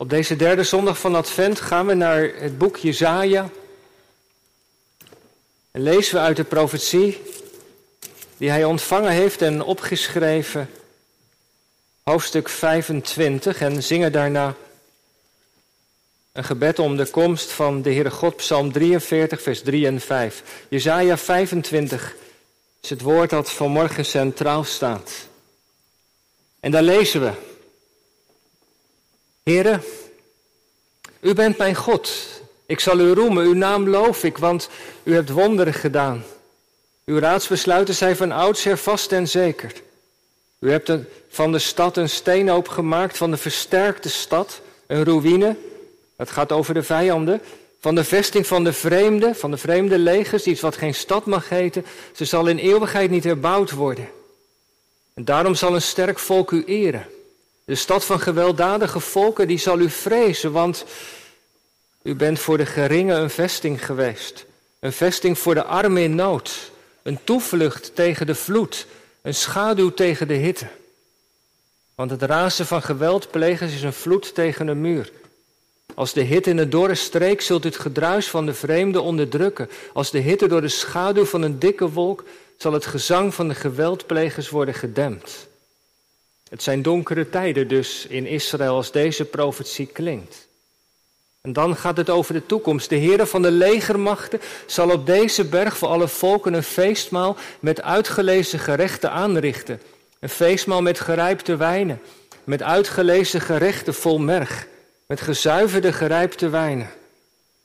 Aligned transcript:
Op 0.00 0.10
deze 0.10 0.36
derde 0.36 0.62
zondag 0.62 0.98
van 0.98 1.14
Advent 1.14 1.60
gaan 1.60 1.86
we 1.86 1.94
naar 1.94 2.30
het 2.34 2.58
boek 2.58 2.76
Jezaja. 2.76 3.50
En 5.70 5.82
lezen 5.82 6.14
we 6.14 6.20
uit 6.20 6.36
de 6.36 6.44
profetie 6.44 7.22
die 8.36 8.50
hij 8.50 8.64
ontvangen 8.64 9.10
heeft 9.10 9.42
en 9.42 9.62
opgeschreven, 9.62 10.70
hoofdstuk 12.02 12.48
25, 12.48 13.60
en 13.60 13.82
zingen 13.82 14.12
daarna 14.12 14.54
een 16.32 16.44
gebed 16.44 16.78
om 16.78 16.96
de 16.96 17.06
komst 17.06 17.50
van 17.50 17.82
de 17.82 17.92
Heere 17.92 18.10
God, 18.10 18.36
Psalm 18.36 18.72
43, 18.72 19.42
vers 19.42 19.62
3 19.62 19.86
en 19.86 20.00
5. 20.00 20.42
Jezaja 20.68 21.16
25 21.16 22.14
is 22.80 22.90
het 22.90 23.00
woord 23.00 23.30
dat 23.30 23.50
vanmorgen 23.50 24.04
centraal 24.04 24.64
staat. 24.64 25.12
En 26.60 26.70
daar 26.70 26.82
lezen 26.82 27.20
we. 27.20 27.56
Heere, 29.48 29.80
u 31.20 31.34
bent 31.34 31.58
mijn 31.58 31.74
God. 31.74 32.10
Ik 32.66 32.80
zal 32.80 32.98
u 32.98 33.12
roemen, 33.12 33.44
uw 33.44 33.54
naam 33.54 33.88
loof 33.88 34.24
ik, 34.24 34.38
want 34.38 34.68
u 35.02 35.14
hebt 35.14 35.30
wonderen 35.30 35.74
gedaan. 35.74 36.24
Uw 37.04 37.18
raadsbesluiten 37.18 37.94
zijn 37.94 38.16
van 38.16 38.32
oudsher 38.32 38.78
vast 38.78 39.12
en 39.12 39.28
zeker. 39.28 39.72
U 40.58 40.70
hebt 40.70 40.92
van 41.28 41.52
de 41.52 41.58
stad 41.58 41.96
een 41.96 42.08
steenhoop 42.08 42.68
gemaakt, 42.68 43.16
van 43.16 43.30
de 43.30 43.36
versterkte 43.36 44.08
stad 44.08 44.60
een 44.86 45.04
ruïne. 45.04 45.56
Het 46.16 46.30
gaat 46.30 46.52
over 46.52 46.74
de 46.74 46.82
vijanden. 46.82 47.40
Van 47.80 47.94
de 47.94 48.04
vesting 48.04 48.46
van 48.46 48.64
de 48.64 48.72
vreemde, 48.72 49.34
van 49.34 49.50
de 49.50 49.56
vreemde 49.56 49.98
legers, 49.98 50.46
iets 50.46 50.60
wat 50.60 50.76
geen 50.76 50.94
stad 50.94 51.26
mag 51.26 51.48
heten. 51.48 51.84
Ze 52.12 52.24
zal 52.24 52.46
in 52.46 52.58
eeuwigheid 52.58 53.10
niet 53.10 53.24
herbouwd 53.24 53.70
worden. 53.70 54.08
En 55.14 55.24
daarom 55.24 55.54
zal 55.54 55.74
een 55.74 55.82
sterk 55.82 56.18
volk 56.18 56.50
u 56.50 56.64
eren. 56.64 57.06
De 57.68 57.74
stad 57.74 58.04
van 58.04 58.20
gewelddadige 58.20 59.00
volken, 59.00 59.46
die 59.48 59.58
zal 59.58 59.78
u 59.78 59.90
vrezen, 59.90 60.52
want 60.52 60.84
u 62.02 62.14
bent 62.14 62.38
voor 62.38 62.56
de 62.56 62.66
geringe 62.66 63.14
een 63.14 63.30
vesting 63.30 63.84
geweest. 63.84 64.46
Een 64.80 64.92
vesting 64.92 65.38
voor 65.38 65.54
de 65.54 65.64
armen 65.64 66.02
in 66.02 66.14
nood. 66.14 66.70
Een 67.02 67.18
toevlucht 67.24 67.94
tegen 67.94 68.26
de 68.26 68.34
vloed. 68.34 68.86
Een 69.22 69.34
schaduw 69.34 69.90
tegen 69.90 70.28
de 70.28 70.34
hitte. 70.34 70.66
Want 71.94 72.10
het 72.10 72.22
razen 72.22 72.66
van 72.66 72.82
geweldplegers 72.82 73.74
is 73.74 73.82
een 73.82 73.92
vloed 73.92 74.34
tegen 74.34 74.68
een 74.68 74.80
muur. 74.80 75.12
Als 75.94 76.12
de 76.12 76.22
hitte 76.22 76.50
in 76.50 76.58
een 76.58 76.70
dorre 76.70 76.94
streek 76.94 77.40
zult 77.40 77.64
u 77.64 77.68
het 77.68 77.78
gedruis 77.78 78.28
van 78.28 78.46
de 78.46 78.54
vreemde 78.54 79.00
onderdrukken. 79.00 79.70
Als 79.92 80.10
de 80.10 80.18
hitte 80.18 80.48
door 80.48 80.60
de 80.60 80.68
schaduw 80.68 81.24
van 81.24 81.42
een 81.42 81.58
dikke 81.58 81.90
wolk 81.90 82.24
zal 82.56 82.72
het 82.72 82.86
gezang 82.86 83.34
van 83.34 83.48
de 83.48 83.54
geweldplegers 83.54 84.48
worden 84.48 84.74
gedempt. 84.74 85.47
Het 86.48 86.62
zijn 86.62 86.82
donkere 86.82 87.28
tijden 87.28 87.68
dus 87.68 88.06
in 88.08 88.26
Israël 88.26 88.74
als 88.74 88.92
deze 88.92 89.24
profetie 89.24 89.86
klinkt. 89.86 90.48
En 91.40 91.52
dan 91.52 91.76
gaat 91.76 91.96
het 91.96 92.10
over 92.10 92.34
de 92.34 92.46
toekomst. 92.46 92.88
De 92.88 92.98
Heere 92.98 93.26
van 93.26 93.42
de 93.42 93.50
legermachten 93.50 94.40
zal 94.66 94.90
op 94.90 95.06
deze 95.06 95.44
berg 95.44 95.76
voor 95.76 95.88
alle 95.88 96.08
volken 96.08 96.54
een 96.54 96.62
feestmaal 96.62 97.36
met 97.60 97.82
uitgelezen 97.82 98.58
gerechten 98.58 99.10
aanrichten. 99.10 99.80
Een 100.20 100.28
feestmaal 100.28 100.82
met 100.82 101.00
gerijpte 101.00 101.56
wijnen, 101.56 102.00
met 102.44 102.62
uitgelezen 102.62 103.40
gerechten 103.40 103.94
vol 103.94 104.18
merg, 104.18 104.66
met 105.06 105.20
gezuiverde 105.20 105.92
gerijpte 105.92 106.48
wijnen. 106.48 106.90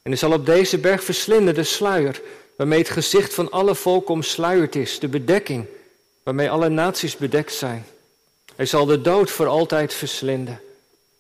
En 0.02 0.12
hij 0.12 0.16
zal 0.16 0.34
op 0.34 0.46
deze 0.46 0.78
berg 0.78 1.04
verslinden 1.04 1.54
de 1.54 1.64
sluier, 1.64 2.22
waarmee 2.58 2.80
het 2.80 2.90
gezicht 2.90 3.34
van 3.34 3.52
alle 3.52 3.76
volken 3.76 4.14
omsluierd 4.14 4.76
is, 4.76 5.00
de 5.00 5.08
bedekking, 5.08 5.66
waarmee 6.24 6.50
alle 6.50 6.70
naties 6.70 7.18
bedekt 7.18 7.54
zijn. 7.54 7.86
Hij 8.56 8.66
zal 8.66 8.86
de 8.86 9.02
dood 9.02 9.32
voor 9.32 9.48
altijd 9.48 9.94
verslinden. 9.94 10.62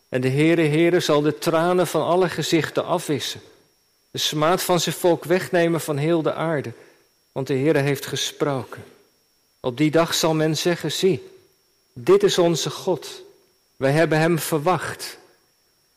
En 0.10 0.22
de 0.22 0.30
Heere 0.30 0.62
Heere 0.62 1.00
zal 1.00 1.22
de 1.22 1.38
tranen 1.38 1.88
van 1.88 2.06
alle 2.06 2.30
gezichten 2.30 2.86
afwissen. 2.86 3.42
De 4.12 4.18
smaad 4.18 4.62
van 4.62 4.80
zijn 4.80 4.96
volk 4.96 5.24
wegnemen 5.24 5.82
van 5.82 5.98
heel 5.98 6.22
de 6.22 6.34
aarde. 6.34 6.72
Want 7.32 7.48
de 7.48 7.54
Heere 7.54 7.80
heeft 7.80 8.06
gesproken. 8.06 8.84
Op 9.60 9.78
die 9.78 9.92
dag 9.92 10.14
zal 10.14 10.34
men 10.34 10.58
zeggen, 10.58 10.92
zie, 10.92 11.30
dit 11.94 12.24
is 12.24 12.38
onze 12.38 12.70
God. 12.70 13.22
Wij 13.76 13.92
hebben 13.92 14.20
hem 14.20 14.40
verwacht. 14.40 15.18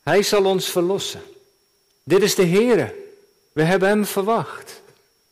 Hij 0.03 0.23
zal 0.23 0.45
ons 0.45 0.71
verlossen. 0.71 1.23
Dit 2.05 2.23
is 2.23 2.35
de 2.35 2.47
Heere. 2.47 2.95
We 3.53 3.63
hebben 3.63 3.89
hem 3.89 4.05
verwacht. 4.05 4.81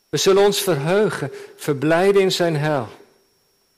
We 0.09 0.17
zullen 0.17 0.43
ons 0.43 0.61
verheugen, 0.61 1.31
verblijden 1.55 2.21
in 2.21 2.31
zijn 2.31 2.55
hel. 2.55 2.87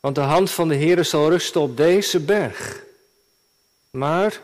Want 0.08 0.20
de 0.20 0.26
hand 0.26 0.52
van 0.52 0.68
de 0.68 0.76
Heere 0.76 1.04
zal 1.04 1.30
rusten 1.30 1.62
op 1.62 1.78
deze 1.78 2.20
berg. 2.20 2.84
Maar 3.90 4.40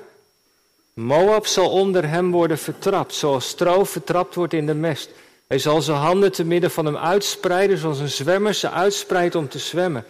Moab 0.93 1.45
zal 1.45 1.69
onder 1.69 2.09
hem 2.09 2.31
worden 2.31 2.57
vertrapt, 2.57 3.13
zoals 3.13 3.47
stro 3.47 3.83
vertrapt 3.83 4.35
wordt 4.35 4.53
in 4.53 4.65
de 4.65 4.73
mest. 4.73 5.09
Hij 5.47 5.59
zal 5.59 5.81
zijn 5.81 5.97
handen 5.97 6.31
te 6.31 6.43
midden 6.43 6.71
van 6.71 6.85
hem 6.85 6.97
uitspreiden, 6.97 7.77
zoals 7.77 7.99
een 7.99 8.09
zwemmer 8.09 8.53
ze 8.53 8.69
uitspreidt 8.69 9.35
om 9.35 9.49
te 9.49 9.59
zwemmen. 9.59 10.05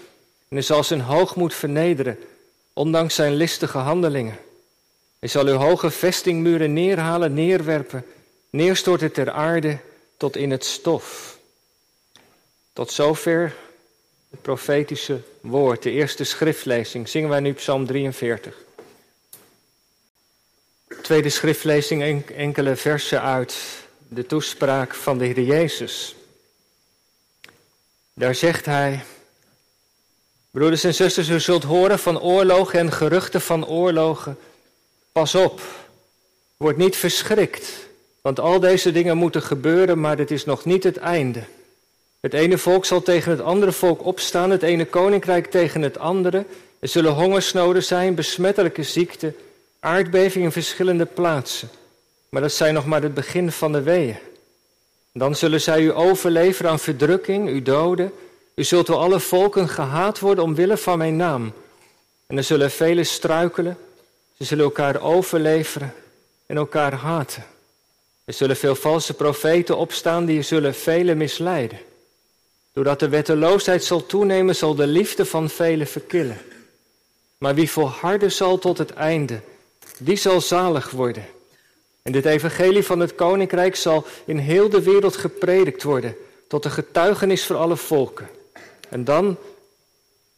En 0.47 0.56
hij 0.56 0.62
zal 0.62 0.84
zijn 0.84 1.02
hoogmoed 1.02 1.53
vernederen, 1.53 2.19
ondanks 2.74 3.16
zijn 3.16 3.34
listige 3.34 3.78
handelingen. 3.78 4.38
Hij 5.19 5.30
zal 5.30 5.46
uw 5.46 5.58
hoge 5.58 5.92
vestingmuren 5.92 6.74
neerhalen, 6.74 7.34
neerwerpen, 7.34 8.06
neerstorten 8.50 9.12
ter 9.12 9.31
aarde 9.31 9.78
tot 10.18 10.36
in 10.36 10.52
het 10.52 10.66
stof. 10.66 11.38
Tot 12.74 12.92
zover 12.92 13.56
het 14.30 14.42
profetische 14.42 15.19
woord, 15.44 15.84
de 15.84 15.92
eerste 15.92 16.24
schriftlezing. 16.24 17.09
Zingen 17.09 17.30
wij 17.30 17.40
nu 17.40 17.54
Psalm 17.54 17.86
43. 17.86 18.56
Tweede 21.02 21.30
schriftlezing, 21.30 22.26
enkele 22.30 22.76
versen 22.76 23.22
uit 23.22 23.56
de 24.08 24.26
toespraak 24.26 24.94
van 24.94 25.18
de 25.18 25.26
Heer 25.26 25.42
Jezus. 25.42 26.16
Daar 28.14 28.36
zegt 28.36 28.66
hij, 28.66 29.04
broeders 30.52 30.84
en 30.84 30.94
zusters, 30.94 31.30
u 31.30 31.40
zult 31.40 31.64
horen 31.64 32.00
van 32.00 32.22
oorlogen 32.22 32.80
en 32.80 32.92
geruchten 32.92 33.42
van 33.42 33.68
oorlogen. 33.68 34.38
Pas 35.12 35.36
op, 35.36 35.62
word 36.58 36.78
niet 36.78 36.96
verschrikt, 36.96 37.70
want 38.22 38.40
al 38.40 38.60
deze 38.60 38.92
dingen 38.92 39.18
moeten 39.18 39.42
gebeuren, 39.42 40.00
maar 40.00 40.16
dit 40.16 40.31
is 40.31 40.46
nog 40.46 40.66
niet 40.66 40.84
het 40.84 40.98
einde. 40.98 41.44
Het 42.24 42.34
ene 42.34 42.58
volk 42.58 42.86
zal 42.86 43.02
tegen 43.02 43.31
het 43.31 43.42
andere 43.42 43.72
volk 43.72 44.06
opstaan, 44.06 44.50
het 44.50 44.64
ene 44.64 44.86
koninkrijk 44.86 45.46
tegen 45.52 45.81
het 45.81 45.98
andere. 45.98 46.46
Er 46.80 46.88
zullen 46.88 47.12
hongersnoden 47.12 47.84
zijn, 47.84 48.16
besmettelijke 48.16 48.84
ziekten 48.84 49.36
aardbevingen 49.80 50.46
in 50.46 50.52
verschillende 50.52 51.06
plaatsen. 51.06 51.70
Maar 52.30 52.42
dat 52.42 52.52
zijn 52.52 52.74
nog 52.74 52.86
maar 52.86 53.02
het 53.02 53.14
begin 53.14 53.52
van 53.52 53.72
de 53.72 53.81
weeën. 53.81 54.18
Dan 55.14 55.36
zullen 55.36 55.62
zij 55.62 55.81
u 55.81 55.94
overleveren 55.94 56.72
aan 56.72 56.80
verdrukking, 56.80 57.50
u 57.50 57.62
doden. 57.62 58.14
U 58.56 58.64
zult 58.64 58.88
door 58.88 58.98
alle 58.98 59.20
volken 59.20 59.70
gehaat 59.70 60.20
worden 60.20 60.44
omwille 60.44 60.78
van 60.78 60.98
mijn 60.98 61.16
naam. 61.16 61.54
En 62.28 62.38
er 62.38 62.44
zullen 62.44 62.72
velen 62.72 63.06
struikelen. 63.06 63.78
Ze 64.38 64.44
zullen 64.44 64.64
elkaar 64.64 65.02
overleveren 65.02 65.94
en 66.46 66.58
elkaar 66.58 66.94
haten. 66.94 67.44
Er 68.25 68.34
zullen 68.34 68.56
veel 68.56 68.75
valse 68.75 69.14
profeten 69.14 69.78
opstaan 69.78 70.25
die 70.25 70.42
zullen 70.42 70.75
velen 70.75 71.18
misleiden. 71.18 71.80
Doordat 72.74 73.00
de 73.00 73.10
wetteloosheid 73.10 73.84
zal 73.84 74.06
toenemen, 74.06 74.56
zal 74.56 74.75
de 74.75 74.88
liefde 74.88 75.25
van 75.25 75.50
velen 75.50 75.88
verkillen. 75.88 76.38
Maar 77.38 77.56
wie 77.56 77.72
volharden 77.72 78.31
zal 78.31 78.60
tot 78.60 78.78
het 78.78 78.94
einde, 78.94 79.40
die 80.00 80.16
zal 80.16 80.42
zalig 80.42 80.92
worden. 80.92 81.25
En 82.02 82.12
dit 82.12 82.25
evangelie 82.25 82.84
van 82.84 83.00
het 83.00 83.16
koninkrijk 83.16 83.75
zal 83.75 84.06
in 84.25 84.38
heel 84.38 84.70
de 84.70 84.81
wereld 84.81 85.16
gepredikt 85.16 85.84
worden, 85.84 86.16
tot 86.48 86.66
een 86.66 86.72
getuigenis 86.72 87.46
voor 87.46 87.56
alle 87.56 87.78
volken. 87.78 88.30
En 88.90 89.04
dan, 89.04 89.38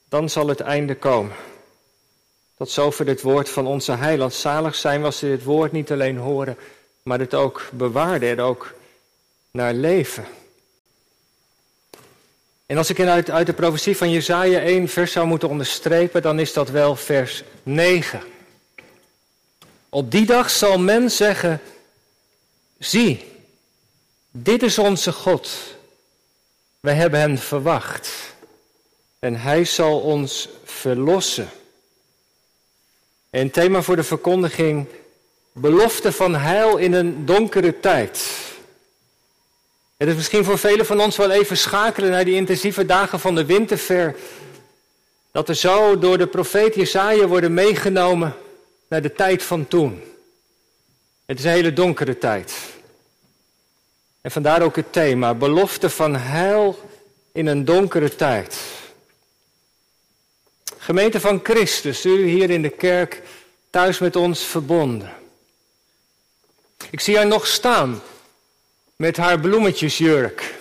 dan 0.09 0.29
zal 0.29 0.47
het 0.47 0.59
einde 0.59 0.95
komen. 0.95 1.35
Tot 2.57 2.69
zover 2.69 3.07
het 3.07 3.21
woord 3.21 3.49
van 3.49 3.67
onze 3.67 3.91
heiland. 3.91 4.33
Zalig 4.33 4.75
zijn 4.75 5.01
was 5.01 5.17
ze 5.17 5.25
dit 5.25 5.43
woord 5.43 5.71
niet 5.71 5.91
alleen 5.91 6.17
horen, 6.17 6.57
maar 7.03 7.19
het 7.19 7.33
ook 7.33 7.69
bewaarden 7.71 8.29
en 8.29 8.39
ook 8.39 8.73
naar 9.51 9.73
leven. 9.73 10.25
En 12.65 12.77
als 12.77 12.89
ik 12.89 12.99
uit, 12.99 13.29
uit 13.29 13.45
de 13.45 13.53
profetie 13.53 13.97
van 13.97 14.11
Jezaja 14.11 14.59
1 14.59 14.89
vers 14.89 15.11
zou 15.11 15.27
moeten 15.27 15.49
onderstrepen, 15.49 16.21
dan 16.21 16.39
is 16.39 16.53
dat 16.53 16.69
wel 16.69 16.95
vers 16.95 17.43
9. 17.63 18.21
Op 19.89 20.11
die 20.11 20.25
dag 20.25 20.49
zal 20.49 20.79
men 20.79 21.11
zeggen, 21.11 21.61
zie, 22.77 23.25
dit 24.31 24.63
is 24.63 24.77
onze 24.77 25.11
God. 25.11 25.49
Wij 26.79 26.93
hebben 26.93 27.19
hem 27.19 27.37
verwacht. 27.37 28.09
En 29.19 29.35
hij 29.35 29.65
zal 29.65 29.99
ons 29.99 30.49
verlossen. 30.63 31.49
En 33.29 33.51
thema 33.51 33.81
voor 33.81 33.95
de 33.95 34.03
verkondiging, 34.03 34.87
belofte 35.51 36.11
van 36.11 36.35
heil 36.35 36.77
in 36.77 36.93
een 36.93 37.25
donkere 37.25 37.79
tijd. 37.79 38.44
Het 39.97 40.07
is 40.07 40.15
misschien 40.15 40.43
voor 40.43 40.57
velen 40.57 40.85
van 40.85 40.99
ons 40.99 41.17
wel 41.17 41.31
even 41.31 41.57
schakelen 41.57 42.09
naar 42.09 42.25
die 42.25 42.35
intensieve 42.35 42.85
dagen 42.85 43.19
van 43.19 43.35
de 43.35 43.45
winterver. 43.45 44.15
Dat 45.31 45.49
er 45.49 45.55
zo 45.55 45.99
door 45.99 46.17
de 46.17 46.27
profeet 46.27 46.75
Jesaja 46.75 47.27
worden 47.27 47.53
meegenomen 47.53 48.35
naar 48.87 49.01
de 49.01 49.13
tijd 49.13 49.43
van 49.43 49.67
toen. 49.67 50.03
Het 51.25 51.39
is 51.39 51.45
een 51.45 51.51
hele 51.51 51.73
donkere 51.73 52.17
tijd. 52.17 52.53
En 54.21 54.31
vandaar 54.31 54.61
ook 54.61 54.75
het 54.75 54.93
thema, 54.93 55.33
belofte 55.33 55.89
van 55.89 56.15
heil 56.15 56.79
in 57.31 57.47
een 57.47 57.65
donkere 57.65 58.15
tijd. 58.15 58.57
Gemeente 60.77 61.19
van 61.19 61.39
Christus, 61.43 62.05
u 62.05 62.27
hier 62.27 62.49
in 62.49 62.61
de 62.61 62.69
kerk, 62.69 63.21
thuis 63.69 63.99
met 63.99 64.15
ons 64.15 64.43
verbonden. 64.43 65.13
Ik 66.89 66.99
zie 66.99 67.15
haar 67.15 67.27
nog 67.27 67.47
staan 67.47 68.01
met 68.95 69.17
haar 69.17 69.39
bloemetjesjurk. 69.39 70.55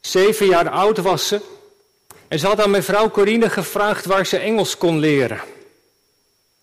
Zeven 0.00 0.46
jaar 0.46 0.68
oud 0.68 0.98
was 0.98 1.28
ze 1.28 1.40
en 2.28 2.38
ze 2.38 2.46
had 2.46 2.60
aan 2.60 2.70
mevrouw 2.70 3.10
Corine 3.10 3.50
gevraagd 3.50 4.04
waar 4.04 4.26
ze 4.26 4.36
Engels 4.36 4.76
kon 4.76 4.98
leren. 4.98 5.40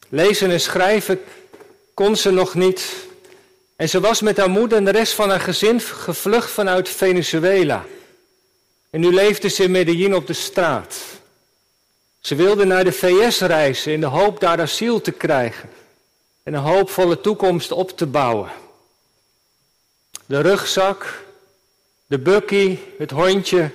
Lezen 0.10 0.52
en 0.52 0.60
schrijven 0.60 1.22
kon 1.94 2.16
ze 2.16 2.32
nog 2.32 2.54
niet. 2.54 2.94
En 3.76 3.90
ze 3.90 4.00
was 4.00 4.22
met 4.22 4.38
haar 4.38 4.50
moeder 4.50 4.78
en 4.78 4.86
de 4.86 4.92
rest 4.92 5.14
van 5.14 5.30
haar 5.30 5.40
gezin 5.40 5.82
gevlucht 5.82 6.52
vanuit 6.52 6.90
Venezuela. 6.90 7.86
En 8.90 9.00
nu 9.00 9.14
leefde 9.14 9.48
ze 9.48 9.64
in 9.64 9.72
Medellin 9.72 10.16
op 10.16 10.28
de 10.28 10.34
straat. 10.34 10.96
Ze 12.20 12.36
wilde 12.36 12.66
naar 12.66 12.84
de 12.84 12.92
VS 12.92 13.40
reizen 13.40 13.92
in 13.92 14.00
de 14.00 14.06
hoop 14.06 14.40
daar 14.40 14.62
asiel 14.62 15.02
te 15.02 15.12
krijgen 15.12 15.70
en 16.44 16.54
een 16.54 16.62
hoopvolle 16.62 17.22
toekomst 17.22 17.72
op 17.72 17.98
te 17.98 18.06
bouwen. 18.06 18.50
De 20.30 20.42
rugzak, 20.42 21.24
de 22.06 22.20
bukkie, 22.20 22.80
het 22.98 23.12
hondje, 23.12 23.72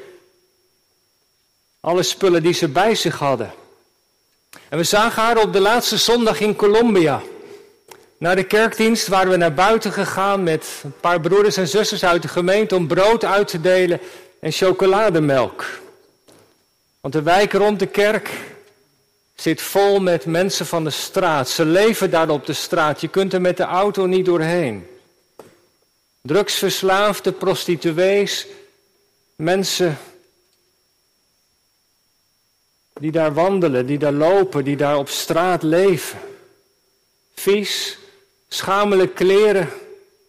alle 1.80 2.02
spullen 2.02 2.42
die 2.42 2.52
ze 2.52 2.68
bij 2.68 2.94
zich 2.94 3.18
hadden. 3.18 3.52
En 4.68 4.78
we 4.78 4.84
zagen 4.84 5.22
haar 5.22 5.38
op 5.38 5.52
de 5.52 5.60
laatste 5.60 5.96
zondag 5.96 6.40
in 6.40 6.56
Colombia. 6.56 7.22
Na 8.18 8.34
de 8.34 8.44
kerkdienst 8.44 9.08
waren 9.08 9.30
we 9.30 9.36
naar 9.36 9.54
buiten 9.54 9.92
gegaan 9.92 10.42
met 10.42 10.80
een 10.82 10.94
paar 11.00 11.20
broeders 11.20 11.56
en 11.56 11.68
zusters 11.68 12.04
uit 12.04 12.22
de 12.22 12.28
gemeente 12.28 12.76
om 12.76 12.86
brood 12.86 13.24
uit 13.24 13.48
te 13.48 13.60
delen 13.60 14.00
en 14.40 14.52
chocolademelk. 14.52 15.64
Want 17.00 17.14
de 17.14 17.22
wijk 17.22 17.52
rond 17.52 17.78
de 17.78 17.86
kerk 17.86 18.30
zit 19.34 19.62
vol 19.62 20.00
met 20.00 20.26
mensen 20.26 20.66
van 20.66 20.84
de 20.84 20.90
straat. 20.90 21.48
Ze 21.48 21.64
leven 21.64 22.10
daar 22.10 22.28
op 22.28 22.46
de 22.46 22.52
straat. 22.52 23.00
Je 23.00 23.08
kunt 23.08 23.32
er 23.32 23.40
met 23.40 23.56
de 23.56 23.64
auto 23.64 24.06
niet 24.06 24.24
doorheen. 24.24 24.92
Drugsverslaafde, 26.26 27.32
prostituees, 27.32 28.46
mensen 29.36 29.98
die 32.92 33.12
daar 33.12 33.34
wandelen, 33.34 33.86
die 33.86 33.98
daar 33.98 34.12
lopen, 34.12 34.64
die 34.64 34.76
daar 34.76 34.98
op 34.98 35.08
straat 35.08 35.62
leven. 35.62 36.18
Vies, 37.34 37.98
schamelijk 38.48 39.14
kleren, 39.14 39.70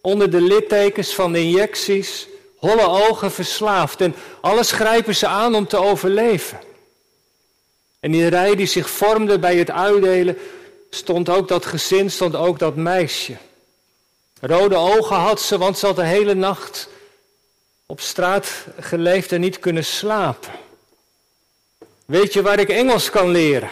onder 0.01 0.31
de 0.31 0.42
littekens 0.42 1.13
van 1.13 1.31
de 1.31 1.39
injecties, 1.39 2.27
holle 2.57 2.88
ogen 2.88 3.31
verslaafd 3.31 4.01
en 4.01 4.15
alles 4.41 4.71
grijpen 4.71 5.15
ze 5.15 5.27
aan 5.27 5.56
om 5.56 5.68
te 5.68 5.77
overleven. 5.77 6.59
En 8.00 8.12
de 8.12 8.27
rij 8.27 8.56
die 8.56 8.68
zich 8.68 8.89
vormde 8.89 9.39
bij 9.39 9.56
het 9.57 9.71
uitdelen 9.71 10.38
stond 10.89 11.30
ook 11.30 11.48
dat 11.48 11.65
gezin, 11.65 12.12
stond 12.12 12.36
ook 12.36 12.59
dat 12.59 12.75
meisje. 12.75 13.38
Rode 14.47 14.75
ogen 14.75 15.15
had 15.15 15.42
ze, 15.42 15.57
want 15.57 15.77
ze 15.77 15.86
had 15.86 15.95
de 15.95 16.06
hele 16.06 16.33
nacht 16.33 16.89
op 17.86 18.00
straat 18.01 18.65
geleefd 18.80 19.31
en 19.31 19.42
niet 19.42 19.59
kunnen 19.59 19.86
slapen. 19.86 20.51
Weet 22.06 22.33
je 22.33 22.42
waar 22.42 22.59
ik 22.59 22.69
Engels 22.69 23.09
kan 23.09 23.30
leren? 23.30 23.69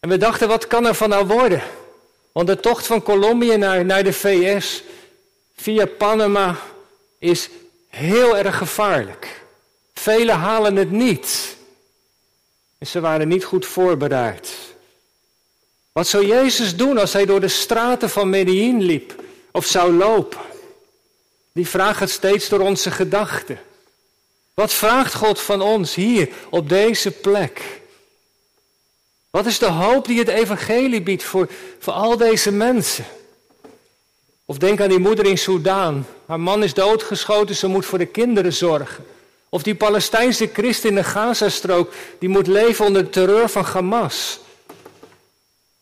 En 0.00 0.08
we 0.08 0.16
dachten, 0.16 0.48
wat 0.48 0.66
kan 0.66 0.86
er 0.86 0.94
van 0.94 1.08
nou 1.08 1.26
worden? 1.26 1.62
Want 2.32 2.46
de 2.46 2.60
tocht 2.60 2.86
van 2.86 3.02
Colombia 3.02 3.56
naar, 3.56 3.84
naar 3.84 4.04
de 4.04 4.12
VS 4.12 4.82
via 5.56 5.86
Panama 5.86 6.56
is 7.18 7.50
heel 7.88 8.36
erg 8.36 8.56
gevaarlijk. 8.56 9.44
Velen 9.94 10.36
halen 10.36 10.76
het 10.76 10.90
niet. 10.90 11.56
En 12.78 12.86
ze 12.86 13.00
waren 13.00 13.28
niet 13.28 13.44
goed 13.44 13.66
voorbereid. 13.66 14.67
Wat 15.98 16.08
zou 16.08 16.26
Jezus 16.26 16.76
doen 16.76 16.98
als 16.98 17.12
hij 17.12 17.26
door 17.26 17.40
de 17.40 17.48
straten 17.48 18.10
van 18.10 18.30
Medellin 18.30 18.82
liep 18.82 19.14
of 19.52 19.66
zou 19.66 19.92
lopen? 19.92 20.40
Die 21.52 21.68
vraag 21.68 21.96
gaat 21.96 22.10
steeds 22.10 22.48
door 22.48 22.60
onze 22.60 22.90
gedachten. 22.90 23.60
Wat 24.54 24.72
vraagt 24.72 25.14
God 25.14 25.40
van 25.40 25.60
ons 25.60 25.94
hier 25.94 26.28
op 26.50 26.68
deze 26.68 27.10
plek? 27.10 27.80
Wat 29.30 29.46
is 29.46 29.58
de 29.58 29.66
hoop 29.66 30.06
die 30.06 30.18
het 30.18 30.28
evangelie 30.28 31.02
biedt 31.02 31.22
voor, 31.22 31.48
voor 31.78 31.92
al 31.92 32.16
deze 32.16 32.52
mensen? 32.52 33.04
Of 34.44 34.58
denk 34.58 34.80
aan 34.80 34.88
die 34.88 34.98
moeder 34.98 35.26
in 35.26 35.38
Soudaan. 35.38 36.06
Haar 36.26 36.40
man 36.40 36.62
is 36.62 36.74
doodgeschoten, 36.74 37.56
ze 37.56 37.66
moet 37.66 37.86
voor 37.86 37.98
de 37.98 38.06
kinderen 38.06 38.52
zorgen. 38.52 39.04
Of 39.48 39.62
die 39.62 39.74
Palestijnse 39.74 40.50
christen 40.52 40.88
in 40.88 40.94
de 40.94 41.04
Gazastrook, 41.04 41.92
die 42.18 42.28
moet 42.28 42.46
leven 42.46 42.84
onder 42.84 43.04
de 43.04 43.10
terreur 43.10 43.48
van 43.48 43.64
Hamas. 43.64 44.40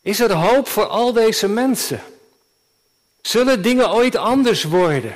Is 0.06 0.20
er 0.20 0.32
hoop 0.32 0.68
voor 0.68 0.86
al 0.86 1.12
deze 1.12 1.48
mensen? 1.48 2.00
Zullen 3.20 3.62
dingen 3.62 3.92
ooit 3.92 4.16
anders 4.16 4.64
worden? 4.64 5.14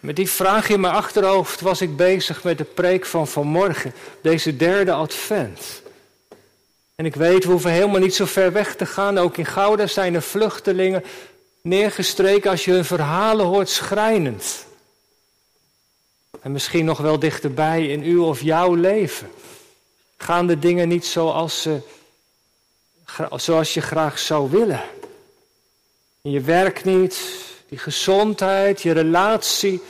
Met 0.00 0.16
die 0.16 0.30
vraag 0.30 0.68
in 0.68 0.80
mijn 0.80 0.94
achterhoofd 0.94 1.60
was 1.60 1.80
ik 1.80 1.96
bezig 1.96 2.42
met 2.44 2.58
de 2.58 2.64
preek 2.64 3.06
van 3.06 3.28
vanmorgen, 3.28 3.94
deze 4.22 4.56
derde 4.56 4.92
advent. 4.92 5.82
En 6.94 7.06
ik 7.06 7.14
weet, 7.14 7.44
we 7.44 7.50
hoeven 7.50 7.70
helemaal 7.70 8.00
niet 8.00 8.14
zo 8.14 8.24
ver 8.24 8.52
weg 8.52 8.76
te 8.76 8.86
gaan. 8.86 9.18
Ook 9.18 9.36
in 9.36 9.46
Gouda 9.46 9.86
zijn 9.86 10.14
er 10.14 10.22
vluchtelingen 10.22 11.04
neergestreken 11.62 12.50
als 12.50 12.64
je 12.64 12.72
hun 12.72 12.84
verhalen 12.84 13.46
hoort 13.46 13.68
schrijnend. 13.68 14.66
En 16.40 16.52
misschien 16.52 16.84
nog 16.84 16.98
wel 16.98 17.18
dichterbij 17.18 17.86
in 17.86 18.02
uw 18.02 18.24
of 18.24 18.42
jouw 18.42 18.74
leven. 18.74 19.30
Gaan 20.16 20.46
de 20.46 20.58
dingen 20.58 20.88
niet 20.88 21.06
zoals, 21.06 21.62
ze, 21.62 21.80
zoals 23.36 23.74
je 23.74 23.80
graag 23.80 24.18
zou 24.18 24.50
willen? 24.50 24.82
je 26.22 26.40
werk 26.40 26.84
niet, 26.84 27.20
die 27.68 27.78
gezondheid, 27.78 28.82
je 28.82 28.92
relatie. 28.92 29.82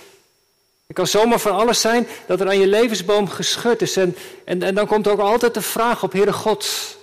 Het 0.86 0.96
kan 0.96 1.06
zomaar 1.06 1.38
van 1.38 1.52
alles 1.52 1.80
zijn 1.80 2.06
dat 2.26 2.40
er 2.40 2.46
aan 2.46 2.58
je 2.58 2.66
levensboom 2.66 3.28
geschud 3.28 3.82
is. 3.82 3.96
En, 3.96 4.16
en, 4.44 4.62
en 4.62 4.74
dan 4.74 4.86
komt 4.86 5.08
ook 5.08 5.18
altijd 5.18 5.54
de 5.54 5.62
vraag 5.62 6.02
op, 6.02 6.12
Heere 6.12 6.32
God, 6.32 6.96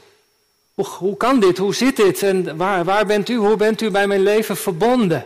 hoe, 0.73 0.85
hoe 0.85 1.17
kan 1.17 1.39
dit, 1.39 1.57
hoe 1.57 1.75
zit 1.75 1.95
dit 1.95 2.23
en 2.23 2.57
waar, 2.57 2.83
waar 2.83 3.05
bent 3.05 3.29
u, 3.29 3.35
hoe 3.35 3.57
bent 3.57 3.81
u 3.81 3.91
bij 3.91 4.07
mijn 4.07 4.23
leven 4.23 4.57
verbonden? 4.57 5.25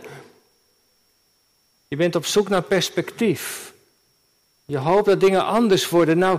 Je 1.88 1.96
bent 1.96 2.14
op 2.14 2.26
zoek 2.26 2.48
naar 2.48 2.62
perspectief. 2.62 3.72
Je 4.64 4.76
hoopt 4.76 5.06
dat 5.06 5.20
dingen 5.20 5.44
anders 5.44 5.88
worden. 5.88 6.18
Nou, 6.18 6.38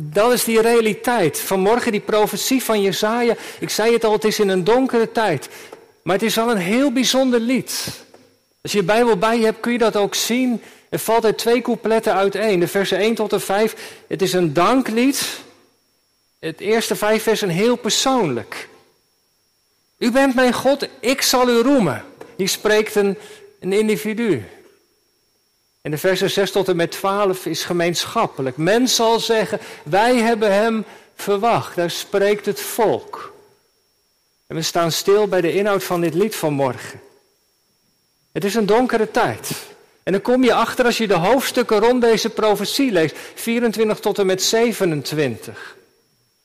dat 0.00 0.32
is 0.32 0.44
die 0.44 0.60
realiteit. 0.60 1.40
Vanmorgen 1.40 1.92
die 1.92 2.00
profetie 2.00 2.64
van 2.64 2.80
Jezaja. 2.80 3.34
Ik 3.60 3.70
zei 3.70 3.92
het 3.92 4.04
al, 4.04 4.12
het 4.12 4.24
is 4.24 4.38
in 4.38 4.48
een 4.48 4.64
donkere 4.64 5.12
tijd. 5.12 5.48
Maar 6.02 6.14
het 6.14 6.24
is 6.24 6.34
wel 6.34 6.50
een 6.50 6.56
heel 6.56 6.92
bijzonder 6.92 7.40
lied. 7.40 7.86
Als 8.62 8.72
je 8.72 8.78
je 8.78 8.84
Bijbel 8.84 9.16
bij 9.16 9.38
je 9.38 9.44
hebt, 9.44 9.60
kun 9.60 9.72
je 9.72 9.78
dat 9.78 9.96
ook 9.96 10.14
zien. 10.14 10.62
Er 10.88 10.98
valt 10.98 11.24
uit 11.24 11.38
twee 11.38 11.62
coupletten 11.62 12.14
uiteen. 12.14 12.60
De 12.60 12.68
versen 12.68 12.98
1 12.98 13.14
tot 13.14 13.32
en 13.32 13.40
5. 13.40 13.74
Het 14.06 14.22
is 14.22 14.32
een 14.32 14.52
danklied. 14.52 15.40
Het 16.38 16.60
eerste 16.60 16.96
vijf 16.96 17.22
versen 17.22 17.48
heel 17.48 17.76
persoonlijk. 17.76 18.68
U 19.98 20.10
bent 20.10 20.34
mijn 20.34 20.52
God, 20.52 20.88
ik 21.00 21.22
zal 21.22 21.48
u 21.48 21.60
roemen. 21.60 22.04
Hier 22.36 22.48
spreekt 22.48 22.94
een 22.94 23.16
individu. 23.60 24.44
En 25.88 25.94
de 25.94 26.00
versen 26.00 26.30
6 26.30 26.50
tot 26.50 26.68
en 26.68 26.76
met 26.76 26.90
12 26.90 27.46
is 27.46 27.64
gemeenschappelijk. 27.64 28.56
Men 28.56 28.88
zal 28.88 29.20
zeggen, 29.20 29.60
wij 29.84 30.16
hebben 30.16 30.52
hem 30.52 30.84
verwacht. 31.14 31.76
Daar 31.76 31.90
spreekt 31.90 32.46
het 32.46 32.60
volk. 32.60 33.34
En 34.46 34.56
we 34.56 34.62
staan 34.62 34.92
stil 34.92 35.28
bij 35.28 35.40
de 35.40 35.52
inhoud 35.52 35.84
van 35.84 36.00
dit 36.00 36.14
lied 36.14 36.36
van 36.36 36.52
morgen. 36.52 37.00
Het 38.32 38.44
is 38.44 38.54
een 38.54 38.66
donkere 38.66 39.10
tijd. 39.10 39.50
En 40.02 40.12
dan 40.12 40.22
kom 40.22 40.44
je 40.44 40.54
achter 40.54 40.84
als 40.84 40.98
je 40.98 41.06
de 41.06 41.14
hoofdstukken 41.14 41.78
rond 41.78 42.00
deze 42.00 42.30
profetie 42.30 42.92
leest, 42.92 43.16
24 43.34 44.00
tot 44.00 44.18
en 44.18 44.26
met 44.26 44.42
27. 44.42 45.76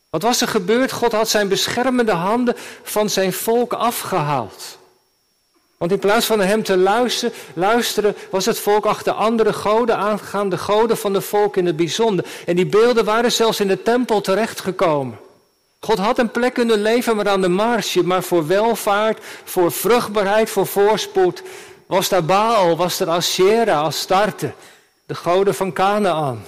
Wat 0.09 0.21
was 0.21 0.41
er 0.41 0.47
gebeurd? 0.47 0.91
God 0.91 1.11
had 1.11 1.29
zijn 1.29 1.47
beschermende 1.47 2.11
handen 2.11 2.55
van 2.83 3.09
zijn 3.09 3.33
volk 3.33 3.73
afgehaald. 3.73 4.77
Want 5.83 5.95
in 5.95 6.01
plaats 6.01 6.25
van 6.25 6.39
hem 6.39 6.63
te 6.63 6.77
luisteren, 6.77 7.35
luisteren, 7.53 8.15
was 8.29 8.45
het 8.45 8.59
volk 8.59 8.85
achter 8.85 9.13
andere 9.13 9.53
goden 9.53 9.97
aangegaan, 9.97 10.49
de 10.49 10.57
goden 10.57 10.97
van 10.97 11.13
de 11.13 11.21
volk 11.21 11.57
in 11.57 11.65
het 11.65 11.75
bijzonder. 11.75 12.25
En 12.45 12.55
die 12.55 12.65
beelden 12.65 13.05
waren 13.05 13.31
zelfs 13.31 13.59
in 13.59 13.67
de 13.67 13.83
tempel 13.83 14.21
terechtgekomen. 14.21 15.19
God 15.79 15.97
had 15.97 16.17
een 16.17 16.31
plek 16.31 16.53
kunnen 16.53 16.81
leven, 16.81 17.15
maar 17.15 17.29
aan 17.29 17.41
de 17.41 17.49
marge, 17.49 18.03
maar 18.03 18.23
voor 18.23 18.47
welvaart, 18.47 19.23
voor 19.43 19.71
vruchtbaarheid, 19.71 20.49
voor 20.49 20.67
voorspoed, 20.67 21.43
was 21.85 22.09
daar 22.09 22.25
Baal, 22.25 22.77
was 22.77 22.99
er 22.99 23.09
Asherah, 23.09 23.81
Astarte, 23.81 24.53
de 25.05 25.15
goden 25.15 25.55
van 25.55 25.73
Canaan. 25.73 26.45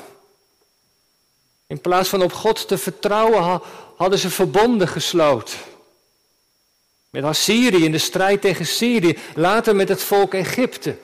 In 1.67 1.81
plaats 1.81 2.09
van 2.09 2.21
op 2.21 2.33
God 2.33 2.67
te 2.67 2.77
vertrouwen, 2.77 3.61
hadden 3.95 4.19
ze 4.19 4.29
verbonden 4.29 4.87
gesloten. 4.87 5.57
Met 7.15 7.23
Assyrië 7.23 7.83
in 7.83 7.91
de 7.91 7.97
strijd 7.97 8.41
tegen 8.41 8.65
Syrië, 8.65 9.17
later 9.35 9.75
met 9.75 9.89
het 9.89 10.03
volk 10.03 10.33
Egypte. 10.33 10.95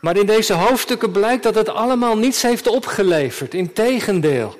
Maar 0.00 0.16
in 0.16 0.26
deze 0.26 0.52
hoofdstukken 0.52 1.10
blijkt 1.10 1.42
dat 1.42 1.54
het 1.54 1.68
allemaal 1.68 2.16
niets 2.16 2.42
heeft 2.42 2.66
opgeleverd. 2.66 3.54
Integendeel, 3.54 4.58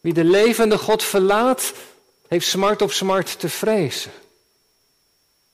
wie 0.00 0.12
de 0.12 0.24
levende 0.24 0.78
God 0.78 1.02
verlaat, 1.02 1.72
heeft 2.28 2.46
smart 2.46 2.82
op 2.82 2.92
smart 2.92 3.38
te 3.38 3.48
vrezen. 3.48 4.10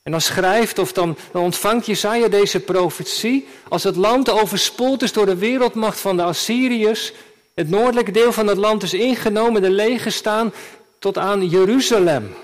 En 0.03 0.11
dan 0.11 0.21
schrijft 0.21 0.79
of 0.79 0.93
dan, 0.93 1.17
dan 1.33 1.43
ontvangt 1.43 1.87
Jezaja 1.87 2.29
deze 2.29 2.61
profetie. 2.61 3.49
Als 3.69 3.83
het 3.83 3.97
land 3.97 4.31
overspoeld 4.31 5.03
is 5.03 5.13
door 5.13 5.27
de 5.27 5.37
wereldmacht 5.37 6.01
van 6.01 6.17
de 6.17 6.23
Assyriërs. 6.23 7.13
Het 7.55 7.71
noordelijke 7.71 8.11
deel 8.11 8.33
van 8.33 8.47
het 8.47 8.59
land 8.59 8.83
is 8.83 8.95
ingenomen, 8.95 9.63
de 9.63 9.71
legen 9.71 10.13
staan 10.13 10.53
tot 10.99 11.19
aan 11.19 11.49
Jeruzalem. 11.49 12.35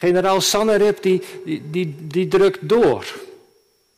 Generaal 0.00 0.40
Sanherib 0.40 1.02
die, 1.02 1.22
die, 1.44 1.96
die, 1.98 2.28
drukt 2.28 2.68
door. 2.68 3.04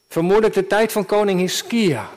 Vermoedelijk 0.09 0.55
de 0.55 0.67
tijd 0.67 0.93
van 0.93 1.07
koning 1.07 1.41
Hiskia. 1.41 2.11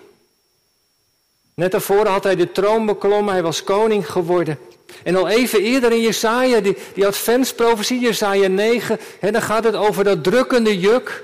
Net 1.54 1.72
daarvoor 1.72 2.08
had 2.08 2.24
hij 2.24 2.36
de 2.36 2.52
troon 2.52 2.86
beklommen, 2.86 3.34
hij 3.34 3.44
was 3.44 3.64
koning 3.64 4.12
geworden. 4.12 4.58
En 5.04 5.16
al 5.16 5.28
even 5.28 5.62
eerder 5.62 5.92
in 5.92 6.02
Jesaja, 6.02 6.60
die, 6.60 6.78
die 6.94 7.08
adventsprofetie, 7.08 8.00
Jesaja 8.00 8.48
9, 8.48 9.00
hè, 9.20 9.32
dan 9.32 9.42
gaat 9.42 9.64
het 9.64 9.76
over 9.76 10.04
dat 10.04 10.24
drukkende 10.24 10.80
juk, 10.80 11.24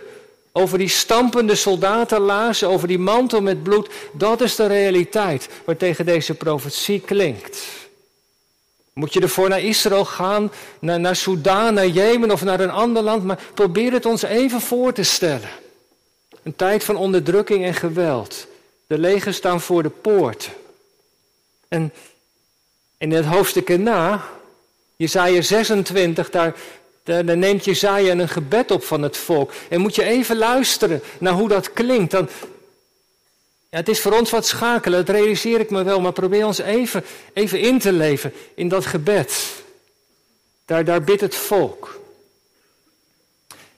over 0.52 0.78
die 0.78 0.88
stampende 0.88 1.56
soldatenlaarzen, 1.56 2.70
over 2.70 2.88
die 2.88 3.00
mantel 3.00 3.42
met 3.42 3.64
bloed. 3.64 3.90
Dat 4.14 4.42
is 4.42 4.56
de 4.56 4.68
realiteit 4.68 5.50
waar 5.66 5.78
tegen 5.78 6.06
deze 6.06 6.34
profetie 6.34 7.00
klinkt. 7.00 7.81
Moet 8.94 9.14
je 9.14 9.20
ervoor 9.22 9.50
naar 9.50 9.62
Israël 9.62 10.06
gaan, 10.06 10.52
naar, 10.80 11.00
naar 11.00 11.18
naar 11.46 11.88
Jemen 11.88 12.32
of 12.32 12.44
naar 12.44 12.60
een 12.60 12.72
ander 12.72 13.04
land, 13.04 13.24
maar 13.24 13.40
probeer 13.54 13.92
het 13.92 14.06
ons 14.06 14.22
even 14.22 14.62
voor 14.62 14.94
te 14.94 15.04
stellen. 15.04 15.50
Een 16.44 16.56
tijd 16.56 16.84
van 16.84 16.96
onderdrukking 16.96 17.66
en 17.66 17.74
geweld. 17.74 18.48
De 18.88 18.98
legers 18.98 19.38
staan 19.38 19.62
voor 19.62 19.84
de 19.84 19.90
poort. 19.90 20.50
En 21.68 21.94
in 22.98 23.12
het 23.12 23.26
hoofdstuk 23.26 23.70
erna, 23.70 24.24
Jezaja 24.96 25.42
26, 25.42 26.30
daar, 26.30 26.56
daar, 27.04 27.38
neemt 27.38 27.66
Jezaja 27.66 28.12
een 28.12 28.30
gebed 28.30 28.72
op 28.72 28.84
van 28.84 29.02
het 29.02 29.18
volk. 29.18 29.52
En 29.70 29.82
moet 29.82 29.96
je 29.96 30.04
even 30.04 30.38
luisteren 30.38 31.02
naar 31.20 31.34
hoe 31.34 31.48
dat 31.48 31.74
klinkt. 31.74 32.12
Dan, 32.12 32.30
het 33.72 33.90
is 33.90 34.00
voor 34.00 34.12
ons 34.12 34.30
wat 34.30 34.46
schakelen, 34.46 35.06
dat 35.06 35.16
realiseer 35.16 35.60
ik 35.60 35.70
me 35.70 35.84
wel, 35.84 36.02
maar 36.02 36.12
probeer 36.12 36.46
ons 36.46 36.58
even, 36.58 37.04
even 37.34 37.60
in 37.60 37.80
te 37.80 37.92
leven 37.92 38.34
in 38.56 38.70
dat 38.70 38.86
gebed. 38.86 39.64
Daar, 40.66 40.86
daar 40.86 41.04
bidt 41.04 41.22
het 41.22 41.36
volk. 41.36 42.00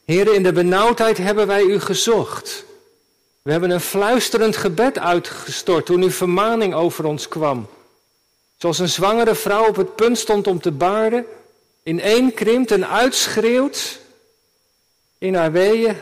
Heren, 0.05 0.35
in 0.35 0.43
de 0.43 0.51
benauwdheid 0.51 1.17
hebben 1.17 1.47
wij 1.47 1.63
u 1.63 1.79
gezocht. 1.79 2.65
We 3.41 3.51
hebben 3.51 3.69
een 3.69 3.81
fluisterend 3.81 4.57
gebed 4.57 4.99
uitgestort 4.99 5.85
toen 5.85 6.01
uw 6.01 6.11
vermaning 6.11 6.73
over 6.73 7.05
ons 7.05 7.27
kwam. 7.27 7.67
Zoals 8.57 8.79
een 8.79 8.89
zwangere 8.89 9.35
vrouw 9.35 9.67
op 9.67 9.75
het 9.75 9.95
punt 9.95 10.17
stond 10.17 10.47
om 10.47 10.61
te 10.61 10.71
baarden, 10.71 11.25
in 11.83 11.99
één 11.99 12.33
krimpt 12.33 12.71
en 12.71 12.87
uitschreeuwt 12.87 13.99
in 15.17 15.35
haar 15.35 15.51
weeën. 15.51 15.97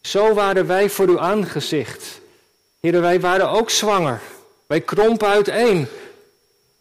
Zo 0.00 0.34
waren 0.34 0.66
wij 0.66 0.90
voor 0.90 1.08
uw 1.08 1.20
aangezicht. 1.20 2.22
Heren, 2.84 3.00
wij 3.00 3.20
waren 3.20 3.50
ook 3.50 3.70
zwanger. 3.70 4.20
Wij 4.66 4.80
krompen 4.80 5.28
uiteen, 5.28 5.86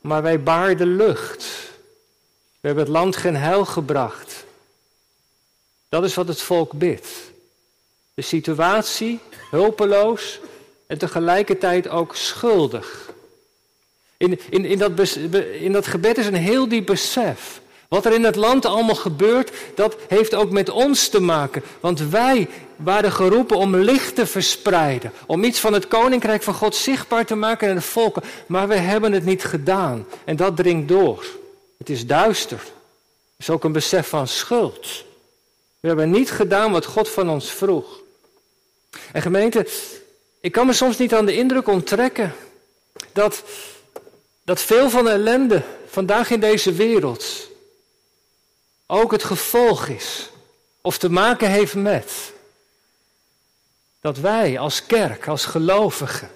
maar 0.02 0.22
wij 0.22 0.44
baarden 0.44 0.96
lucht. 0.96 1.44
We 2.60 2.68
hebben 2.68 2.84
het 2.84 2.94
land 2.94 3.16
geen 3.16 3.36
heil 3.36 3.66
gebracht. 3.66 4.46
Dat 5.90 6.04
is 6.04 6.14
wat 6.14 6.28
het 6.28 6.42
volk 6.42 6.72
bidt. 6.72 7.08
De 8.14 8.22
situatie 8.22 9.20
hulpeloos 9.52 10.40
en 10.88 10.98
tegelijkertijd 10.98 11.88
ook 11.88 12.16
schuldig. 12.16 13.12
In, 14.18 14.40
in, 14.50 14.66
in, 14.66 14.78
dat, 14.78 15.16
in 15.60 15.72
dat 15.72 15.88
gebed 15.88 16.18
is 16.18 16.26
een 16.26 16.34
heel 16.34 16.68
diep 16.68 16.86
besef. 16.86 17.62
Wat 17.88 18.06
er 18.06 18.14
in 18.14 18.24
het 18.24 18.36
land 18.36 18.66
allemaal 18.66 18.96
gebeurt, 18.96 19.52
dat 19.76 19.96
heeft 20.08 20.36
ook 20.36 20.52
met 20.52 20.70
ons 20.70 21.08
te 21.08 21.20
maken. 21.20 21.64
Want 21.80 22.00
wij 22.00 22.48
waren 22.76 23.12
geroepen 23.12 23.58
om 23.58 23.76
licht 23.76 24.16
te 24.16 24.26
verspreiden. 24.26 25.12
Om 25.26 25.44
iets 25.44 25.60
van 25.60 25.74
het 25.74 25.88
koninkrijk 25.88 26.44
van 26.44 26.54
God 26.54 26.76
zichtbaar 26.76 27.26
te 27.26 27.36
maken 27.36 27.70
in 27.70 27.76
de 27.76 27.82
volken. 27.82 28.24
Maar 28.46 28.68
we 28.68 28.76
hebben 28.76 29.12
het 29.12 29.26
niet 29.26 29.44
gedaan. 29.44 30.06
En 30.26 30.36
dat 30.36 30.56
dringt 30.56 30.88
door. 30.88 31.26
Het 31.78 31.90
is 31.90 32.06
duister. 32.06 32.58
Het 32.58 33.38
is 33.38 33.50
ook 33.50 33.64
een 33.64 33.72
besef 33.72 34.08
van 34.08 34.28
schuld. 34.28 35.04
We 35.80 35.88
hebben 35.88 36.12
niet 36.12 36.32
gedaan 36.32 36.72
wat 36.72 36.86
God 36.86 37.10
van 37.10 37.30
ons 37.30 37.52
vroeg. 37.52 38.00
En 39.12 39.22
gemeente, 39.22 39.68
ik 40.40 40.52
kan 40.52 40.66
me 40.66 40.74
soms 40.74 40.98
niet 40.98 41.14
aan 41.14 41.26
de 41.26 41.36
indruk 41.36 41.68
onttrekken 41.68 42.36
dat, 43.12 43.44
dat 44.44 44.62
veel 44.62 44.90
van 44.90 45.04
de 45.04 45.10
ellende 45.10 45.62
vandaag 45.88 46.30
in 46.30 46.40
deze 46.40 46.72
wereld 46.72 47.52
ook 48.88 49.12
het 49.12 49.24
gevolg 49.24 49.88
is 49.88 50.30
of 50.82 50.98
te 50.98 51.10
maken 51.10 51.50
heeft 51.50 51.76
met 51.76 52.33
dat 54.04 54.18
wij 54.18 54.60
als 54.60 54.86
kerk, 54.86 55.28
als 55.28 55.46
gelovigen, 55.46 56.30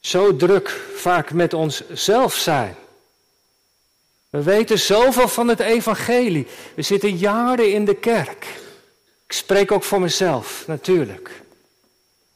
zo 0.00 0.36
druk 0.36 0.68
vaak 0.94 1.32
met 1.32 1.54
onszelf 1.54 2.34
zijn. 2.34 2.74
We 4.30 4.42
weten 4.42 4.78
zoveel 4.78 5.28
van 5.28 5.48
het 5.48 5.60
evangelie. 5.60 6.46
We 6.74 6.82
zitten 6.82 7.16
jaren 7.16 7.72
in 7.72 7.84
de 7.84 7.94
kerk. 7.94 8.46
Ik 9.26 9.32
spreek 9.32 9.72
ook 9.72 9.82
voor 9.82 10.00
mezelf, 10.00 10.64
natuurlijk. 10.66 11.42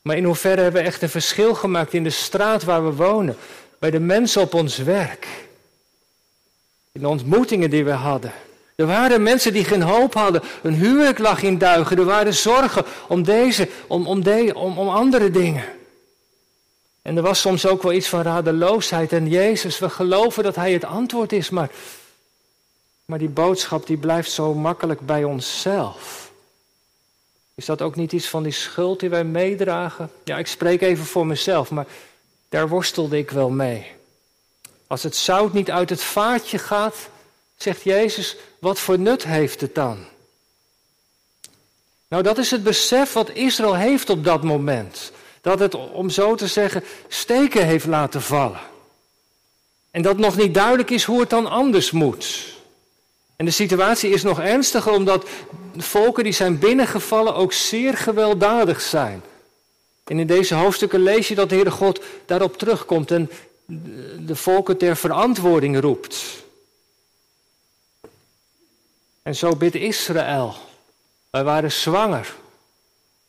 Maar 0.03 0.17
in 0.17 0.25
hoeverre 0.25 0.62
hebben 0.62 0.81
we 0.83 0.87
echt 0.87 1.03
een 1.03 1.09
verschil 1.09 1.55
gemaakt 1.55 1.95
in 1.95 2.05
de 2.05 2.11
straat 2.11 2.62
waar 2.62 2.85
we 2.85 2.93
wonen, 2.93 3.37
bij 3.79 3.91
de 3.91 4.00
mensen 4.00 4.43
op 4.43 4.55
ons 4.55 4.77
werk, 4.77 5.27
in 6.93 7.00
de 7.00 7.09
ontmoetingen 7.09 7.71
die 7.71 7.85
we 7.85 7.91
hadden. 7.91 8.33
Er 8.81 8.87
waren 8.87 9.23
mensen 9.23 9.53
die 9.53 9.65
geen 9.65 9.83
hoop 9.83 10.15
hadden, 10.15 10.43
een 10.63 10.75
huwelijk 10.75 11.19
lag 11.19 11.43
in 11.43 11.59
duigen, 11.59 11.99
er 11.99 12.05
waren 12.05 12.35
zorgen 12.35 12.85
om 13.09 13.23
deze, 13.23 13.69
om, 13.87 14.07
om, 14.07 14.23
om, 14.55 14.79
om 14.79 14.89
andere 14.89 15.31
dingen. 15.31 15.65
En 17.03 17.17
er 17.17 17.23
was 17.23 17.41
soms 17.41 17.67
ook 17.67 17.83
wel 17.83 17.93
iets 17.93 18.09
van 18.09 18.23
radeloosheid. 18.23 19.13
En 19.13 19.29
Jezus, 19.29 19.79
we 19.79 19.89
geloven 19.89 20.43
dat 20.43 20.57
Hij 20.57 20.73
het 20.73 20.85
antwoord 20.85 21.33
is, 21.33 21.51
maar, 21.51 21.71
maar 23.05 23.19
die 23.19 23.29
boodschap 23.29 23.87
die 23.87 23.97
blijft 23.97 24.31
zo 24.31 24.55
makkelijk 24.55 25.01
bij 25.01 25.25
onszelf. 25.25 26.31
Is 27.55 27.65
dat 27.65 27.83
ook 27.83 27.97
niet 27.97 28.13
iets 28.13 28.29
van 28.29 28.43
die 28.43 28.53
schuld 28.53 29.01
die 29.01 29.11
wij 29.11 29.25
meedragen? 29.25 30.11
Ja, 30.25 30.39
ik 30.39 30.47
spreek 30.47 30.81
even 30.81 31.05
voor 31.05 31.27
mezelf, 31.27 31.71
maar 31.71 31.87
daar 32.49 32.69
worstelde 32.69 33.19
ik 33.19 33.31
wel 33.31 33.51
mee. 33.51 33.87
Als 34.87 35.03
het 35.03 35.17
zout 35.17 35.53
niet 35.53 35.71
uit 35.71 35.91
het 35.91 36.03
vaatje 36.03 36.59
gaat, 36.59 37.09
zegt 37.62 37.83
Jezus, 37.83 38.37
wat 38.59 38.79
voor 38.79 38.99
nut 38.99 39.25
heeft 39.25 39.61
het 39.61 39.75
dan? 39.75 40.05
Nou, 42.09 42.23
dat 42.23 42.38
is 42.38 42.50
het 42.50 42.62
besef 42.62 43.12
wat 43.12 43.31
Israël 43.31 43.76
heeft 43.76 44.11
op 44.11 44.25
dat 44.25 44.43
moment. 44.43 45.12
Dat 45.40 45.59
het, 45.59 45.75
om 45.75 46.11
zo 46.11 46.35
te 46.35 46.47
zeggen, 46.47 46.85
steken 47.09 47.67
heeft 47.67 47.87
laten 47.87 48.23
vallen. 48.23 48.61
En 49.90 50.02
dat 50.02 50.19
nog 50.19 50.37
niet 50.37 50.55
duidelijk 50.55 50.90
is 50.90 51.05
hoe 51.05 51.21
het 51.21 51.31
dan 51.31 51.47
anders 51.47 51.90
moet. 51.90 52.55
En 53.37 53.45
de 53.45 53.50
situatie 53.50 54.11
is 54.11 54.23
nog 54.23 54.40
ernstiger 54.40 54.93
omdat 54.93 55.29
volken 55.76 56.25
die 56.25 56.33
zijn 56.33 56.59
binnengevallen 56.59 57.35
ook 57.35 57.52
zeer 57.52 57.97
gewelddadig 57.97 58.81
zijn. 58.81 59.23
En 60.05 60.19
in 60.19 60.26
deze 60.26 60.55
hoofdstukken 60.55 61.02
lees 61.02 61.29
je 61.29 61.35
dat 61.35 61.49
de 61.49 61.55
Heere 61.55 61.71
God 61.71 62.02
daarop 62.26 62.59
terugkomt 62.59 63.11
en 63.11 63.31
de 64.26 64.37
volken 64.37 64.76
ter 64.76 64.97
verantwoording 64.97 65.81
roept. 65.81 66.39
En 69.23 69.35
zo 69.37 69.57
bidt 69.57 69.75
Israël. 69.75 70.55
Wij 71.31 71.45
waren 71.45 71.73
zwanger. 71.73 72.35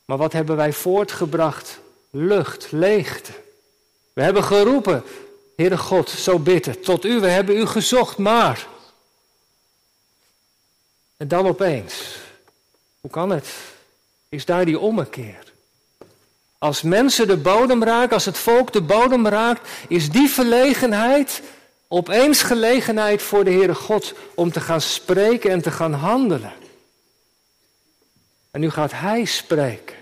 Maar 0.06 0.18
wat 0.18 0.34
hebben 0.34 0.56
wij 0.56 0.74
voortgebracht? 0.74 1.80
Lucht, 2.10 2.72
leegte. 2.72 3.32
We 4.14 4.22
hebben 4.22 4.44
geroepen, 4.44 5.04
Heere 5.56 5.78
God, 5.78 6.10
zo 6.10 6.40
bidden, 6.40 6.82
tot 6.82 7.06
u, 7.06 7.20
we 7.20 7.28
hebben 7.28 7.58
u 7.58 7.66
gezocht, 7.66 8.18
maar 8.18 8.68
en 11.22 11.28
dan 11.28 11.48
opeens, 11.48 12.18
hoe 13.02 13.12
kan 13.12 13.30
het? 13.30 13.48
Is 14.30 14.46
daar 14.46 14.66
die 14.66 14.80
ommekeer? 14.80 15.44
Als 16.58 16.82
mensen 16.82 17.28
de 17.28 17.38
bodem 17.38 17.84
raken, 17.84 18.14
als 18.14 18.26
het 18.26 18.38
volk 18.38 18.74
de 18.74 18.82
bodem 18.82 19.28
raakt, 19.28 19.70
is 19.88 20.10
die 20.10 20.30
verlegenheid 20.30 21.42
opeens 21.94 22.44
gelegenheid 22.44 23.22
voor 23.22 23.44
de 23.44 23.52
Heere 23.52 23.76
God 23.76 24.14
om 24.36 24.52
te 24.52 24.60
gaan 24.60 24.82
spreken 24.82 25.50
en 25.50 25.62
te 25.62 25.72
gaan 25.72 25.94
handelen. 25.94 26.54
En 28.52 28.60
nu 28.60 28.70
gaat 28.70 28.92
Hij 28.92 29.26
spreken. 29.26 29.96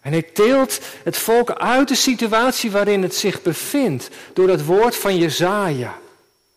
En 0.00 0.12
hij 0.12 0.22
teelt 0.22 0.80
het 1.04 1.16
volk 1.16 1.50
uit 1.50 1.88
de 1.88 1.94
situatie 1.94 2.70
waarin 2.70 3.02
het 3.02 3.14
zich 3.14 3.42
bevindt 3.42 4.08
door 4.32 4.48
het 4.48 4.64
woord 4.64 4.96
van 4.96 5.16
Jezaja. 5.16 5.98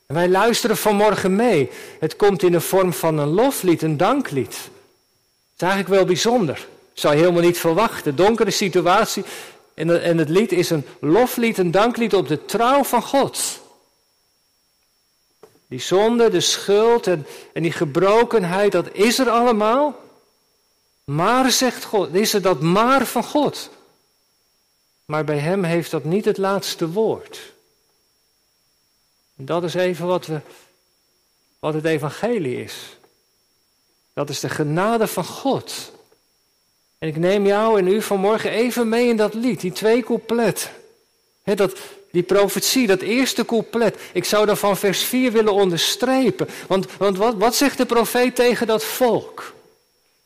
En 0.08 0.15
wij 0.15 0.29
luisteren 0.29 0.77
vanmorgen 0.77 1.36
mee. 1.36 1.70
Het 2.00 2.15
komt 2.15 2.43
in 2.43 2.51
de 2.51 2.62
vorm 2.62 2.93
van 2.93 3.17
een 3.17 3.27
loflied, 3.27 3.81
een 3.81 3.98
danklied. 3.98 4.53
Het 4.53 5.55
is 5.55 5.62
eigenlijk 5.62 5.93
wel 5.93 6.05
bijzonder. 6.05 6.67
Zou 6.93 7.13
je 7.13 7.20
helemaal 7.20 7.43
niet 7.43 7.60
verwachten. 7.60 8.15
Donkere 8.15 8.51
situatie. 8.51 9.24
En 9.74 10.17
het 10.17 10.29
lied 10.29 10.51
is 10.51 10.70
een 10.70 10.86
loflied, 11.00 11.58
een 11.58 11.72
danklied 11.72 12.13
op 12.13 12.27
de 12.27 12.46
trouw 12.46 12.84
van 12.84 13.01
God. 13.01 13.61
Die 15.71 15.79
zonde, 15.79 16.29
de 16.29 16.41
schuld 16.41 17.07
en, 17.07 17.25
en 17.53 17.61
die 17.61 17.71
gebrokenheid, 17.71 18.71
dat 18.71 18.93
is 18.93 19.19
er 19.19 19.29
allemaal. 19.29 19.99
Maar, 21.03 21.51
zegt 21.51 21.83
God, 21.83 22.13
is 22.13 22.33
er 22.33 22.41
dat 22.41 22.61
maar 22.61 23.05
van 23.05 23.23
God. 23.23 23.69
Maar 25.05 25.23
bij 25.23 25.37
hem 25.37 25.63
heeft 25.63 25.91
dat 25.91 26.03
niet 26.03 26.25
het 26.25 26.37
laatste 26.37 26.89
woord. 26.89 27.53
En 29.37 29.45
dat 29.45 29.63
is 29.63 29.73
even 29.73 30.07
wat, 30.07 30.25
we, 30.25 30.41
wat 31.59 31.73
het 31.73 31.85
evangelie 31.85 32.63
is. 32.63 32.97
Dat 34.13 34.29
is 34.29 34.39
de 34.39 34.49
genade 34.49 35.07
van 35.07 35.25
God. 35.25 35.91
En 36.97 37.07
ik 37.07 37.17
neem 37.17 37.45
jou 37.45 37.79
en 37.79 37.87
u 37.87 38.01
vanmorgen 38.01 38.51
even 38.51 38.89
mee 38.89 39.07
in 39.07 39.17
dat 39.17 39.33
lied, 39.33 39.59
die 39.59 39.71
twee 39.71 40.03
coupletten. 40.03 40.69
dat, 41.43 41.77
die 42.12 42.24
profetie, 42.24 42.88
dat 42.88 43.01
eerste 43.01 43.46
couplet. 43.46 43.98
Ik 44.13 44.25
zou 44.25 44.46
dat 44.46 44.60
van 44.60 44.77
vers 44.77 45.03
4 45.03 45.32
willen 45.32 45.53
onderstrepen. 45.53 46.48
Want, 46.68 46.88
want 46.98 47.18
wat, 47.18 47.36
wat 47.36 47.56
zegt 47.56 47.77
de 47.77 47.86
profeet 47.86 48.36
tegen 48.36 48.68
dat 48.68 48.84
volk? 48.84 49.53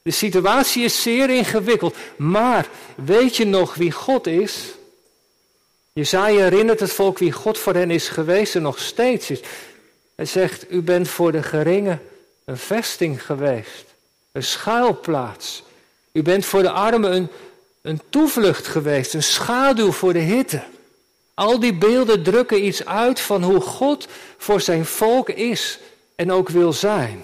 De 0.02 0.12
situatie 0.12 0.84
is 0.84 1.02
zeer 1.02 1.30
ingewikkeld. 1.30 1.96
Maar 2.16 2.68
weet 2.96 3.36
je 3.36 3.46
nog 3.46 3.76
wie 3.76 3.92
God 3.92 4.28
is? 4.28 4.76
Jezaja 5.94 6.44
herinnert 6.44 6.80
het 6.80 6.92
volk 6.92 7.18
wie 7.18 7.32
God 7.32 7.58
voor 7.58 7.74
hen 7.74 7.92
is 7.92 8.08
geweest 8.08 8.56
en 8.56 8.62
nog 8.62 8.80
steeds 8.80 9.30
is. 9.30 9.40
Hij 10.16 10.26
zegt, 10.26 10.72
u 10.72 10.82
bent 10.82 11.08
voor 11.08 11.32
de 11.32 11.44
geringe 11.44 12.00
een 12.46 12.58
vesting 12.58 13.26
geweest. 13.26 13.86
Een 14.32 14.44
schuilplaats. 14.44 15.64
U 16.12 16.22
bent 16.22 16.46
voor 16.46 16.62
de 16.62 16.70
armen 16.70 17.16
een, 17.16 17.28
een 17.82 18.02
toevlucht 18.10 18.68
geweest. 18.68 19.14
Een 19.14 19.24
schaduw 19.24 19.92
voor 19.92 20.14
de 20.14 20.20
hitte. 20.20 20.64
Al 21.36 21.60
die 21.60 21.74
beelden 21.74 22.24
drukken 22.24 22.66
iets 22.66 22.86
uit 22.86 23.20
van 23.20 23.44
hoe 23.44 23.62
God 23.62 24.08
voor 24.38 24.62
zijn 24.62 24.86
volk 24.86 25.30
is 25.30 25.80
en 26.16 26.32
ook 26.32 26.50
wil 26.50 26.74
zijn. 26.74 27.24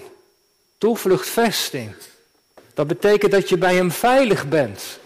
Toevlucht, 0.78 1.28
vesting. 1.28 1.94
Dat 2.74 2.86
betekent 2.86 3.32
dat 3.32 3.48
je 3.48 3.58
bij 3.58 3.74
Hem 3.74 3.90
veilig 3.90 4.48
bent. 4.48 4.98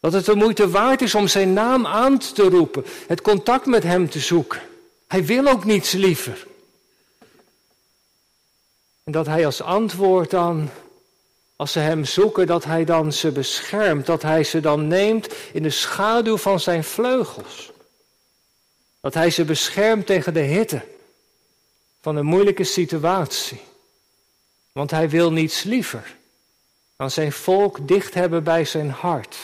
Dat 0.00 0.12
het 0.12 0.24
de 0.24 0.34
moeite 0.34 0.70
waard 0.70 1.02
is 1.02 1.14
om 1.14 1.28
Zijn 1.28 1.52
naam 1.52 1.86
aan 1.86 2.18
te 2.18 2.42
roepen, 2.42 2.84
het 3.06 3.20
contact 3.20 3.66
met 3.66 3.82
Hem 3.82 4.10
te 4.10 4.18
zoeken. 4.18 4.60
Hij 5.06 5.24
wil 5.24 5.46
ook 5.46 5.64
niets 5.64 5.92
liever. 5.92 6.46
En 9.04 9.12
dat 9.12 9.26
Hij 9.26 9.46
als 9.46 9.62
antwoord 9.62 10.30
dan, 10.30 10.70
als 11.56 11.72
ze 11.72 11.78
Hem 11.78 12.04
zoeken, 12.04 12.46
dat 12.46 12.64
Hij 12.64 12.84
dan 12.84 13.12
ze 13.12 13.30
beschermt, 13.32 14.06
dat 14.06 14.22
Hij 14.22 14.44
ze 14.44 14.60
dan 14.60 14.86
neemt 14.86 15.34
in 15.52 15.62
de 15.62 15.70
schaduw 15.70 16.36
van 16.36 16.60
Zijn 16.60 16.84
vleugels. 16.84 17.74
Dat 19.06 19.14
Hij 19.14 19.30
ze 19.30 19.44
beschermt 19.44 20.06
tegen 20.06 20.34
de 20.34 20.40
hitte 20.40 20.80
van 22.00 22.16
een 22.16 22.24
moeilijke 22.24 22.64
situatie. 22.64 23.60
Want 24.72 24.90
Hij 24.90 25.08
wil 25.08 25.32
niets 25.32 25.62
liever 25.62 26.16
dan 26.96 27.10
zijn 27.10 27.32
volk 27.32 27.88
dicht 27.88 28.14
hebben 28.14 28.44
bij 28.44 28.64
zijn 28.64 28.90
hart. 28.90 29.36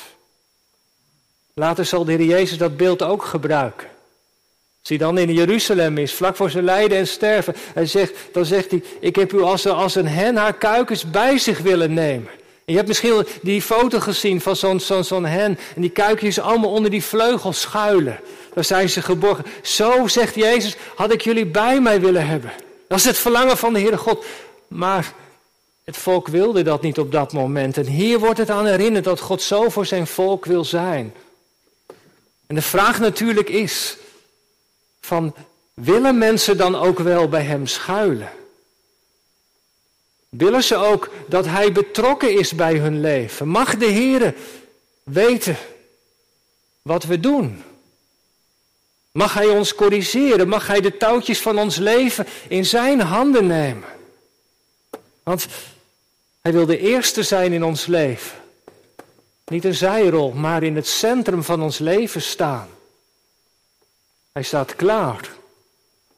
Later 1.55 1.85
zal 1.85 2.05
de 2.05 2.13
Heer 2.13 2.27
Jezus 2.27 2.59
dat 2.59 2.77
beeld 2.77 3.03
ook 3.03 3.25
gebruiken. 3.25 3.89
Als 4.81 4.89
hij 4.89 4.99
dan 4.99 5.19
in 5.19 5.33
Jeruzalem 5.33 5.99
is, 5.99 6.13
vlak 6.13 6.37
voor 6.37 6.51
zijn 6.51 6.65
lijden 6.65 6.99
en 6.99 7.07
sterven, 7.07 7.55
hij 7.75 7.87
zegt, 7.87 8.15
dan 8.33 8.45
zegt 8.45 8.71
hij, 8.71 8.83
ik 9.01 9.17
heb 9.17 9.33
u 9.33 9.41
als, 9.41 9.67
als 9.67 9.95
een 9.95 10.09
hen 10.09 10.37
haar 10.37 10.55
kuikens 10.55 11.11
bij 11.11 11.39
zich 11.39 11.59
willen 11.59 11.95
nemen. 11.95 12.31
En 12.65 12.73
je 12.73 12.77
hebt 12.77 12.89
misschien 12.89 13.27
die 13.43 13.63
foto 13.63 14.01
gezien 14.01 14.41
van 14.41 14.57
zo'n 14.57 14.81
zo'n 15.05 15.25
hen. 15.25 15.59
En 15.75 15.81
die 15.81 15.91
kuikens 15.91 16.39
allemaal 16.39 16.71
onder 16.71 16.91
die 16.91 17.05
vleugels 17.05 17.61
schuilen. 17.61 18.21
Daar 18.55 18.65
zijn 18.65 18.89
ze 18.89 19.03
geborgen. 19.03 19.45
Zo, 19.63 20.07
zegt 20.07 20.35
Jezus, 20.35 20.77
had 20.95 21.13
ik 21.13 21.21
jullie 21.21 21.47
bij 21.47 21.81
mij 21.81 22.01
willen 22.01 22.27
hebben. 22.27 22.53
Dat 22.89 22.99
is 22.99 23.05
het 23.05 23.19
verlangen 23.19 23.57
van 23.57 23.73
de 23.73 23.81
Heere 23.81 23.97
God. 23.97 24.25
Maar 24.69 25.13
het 25.85 25.97
volk 25.97 26.29
wilde 26.29 26.63
dat 26.63 26.83
niet 26.83 26.99
op 26.99 27.13
dat 27.13 27.33
moment. 27.33 27.77
En 27.77 27.87
hier 27.87 28.19
wordt 28.19 28.39
het 28.39 28.51
aan 28.51 28.67
herinnerd 28.67 29.05
dat 29.05 29.21
God 29.21 29.43
zo 29.43 29.69
voor 29.69 29.87
zijn 29.87 30.07
volk 30.07 30.45
wil 30.45 30.65
zijn. 30.65 31.15
En 32.47 32.55
de 32.55 32.63
vraag 32.63 33.01
natuurlijk 33.01 33.49
is: 33.49 33.97
van 35.01 35.35
willen 35.75 36.19
mensen 36.19 36.57
dan 36.57 36.75
ook 36.75 36.99
wel 36.99 37.29
bij 37.29 37.43
hem 37.43 37.67
schuilen? 37.67 38.31
Willen 40.29 40.63
ze 40.63 40.77
ook 40.77 41.11
dat 41.29 41.47
hij 41.47 41.73
betrokken 41.73 42.39
is 42.39 42.53
bij 42.53 42.77
hun 42.77 43.01
leven? 43.01 43.49
Mag 43.49 43.77
de 43.77 43.87
Heer 43.87 44.35
weten 45.03 45.57
wat 46.83 47.05
we 47.05 47.21
doen? 47.21 47.63
Mag 49.13 49.35
hij 49.35 49.49
ons 49.49 49.75
corrigeren? 49.75 50.49
Mag 50.49 50.67
hij 50.67 50.81
de 50.81 50.97
touwtjes 50.97 51.41
van 51.41 51.59
ons 51.59 51.77
leven 51.77 52.27
in 52.49 52.65
zijn 52.65 53.01
handen 53.01 53.47
nemen? 53.47 53.89
Want 55.23 55.47
hij 56.41 56.53
wil 56.53 56.67
de 56.67 56.79
eerste 56.79 57.23
zijn 57.23 57.53
in 57.53 57.65
ons 57.65 57.87
leven. 57.87 58.41
Niet 59.45 59.65
een 59.65 59.75
zijrol, 59.75 60.31
maar 60.31 60.63
in 60.63 60.77
het 60.77 60.87
centrum 60.87 61.43
van 61.43 61.63
ons 61.63 61.79
leven 61.79 62.23
staan. 62.23 62.69
Hij 64.33 64.43
staat 64.43 64.77
klaar 64.77 65.31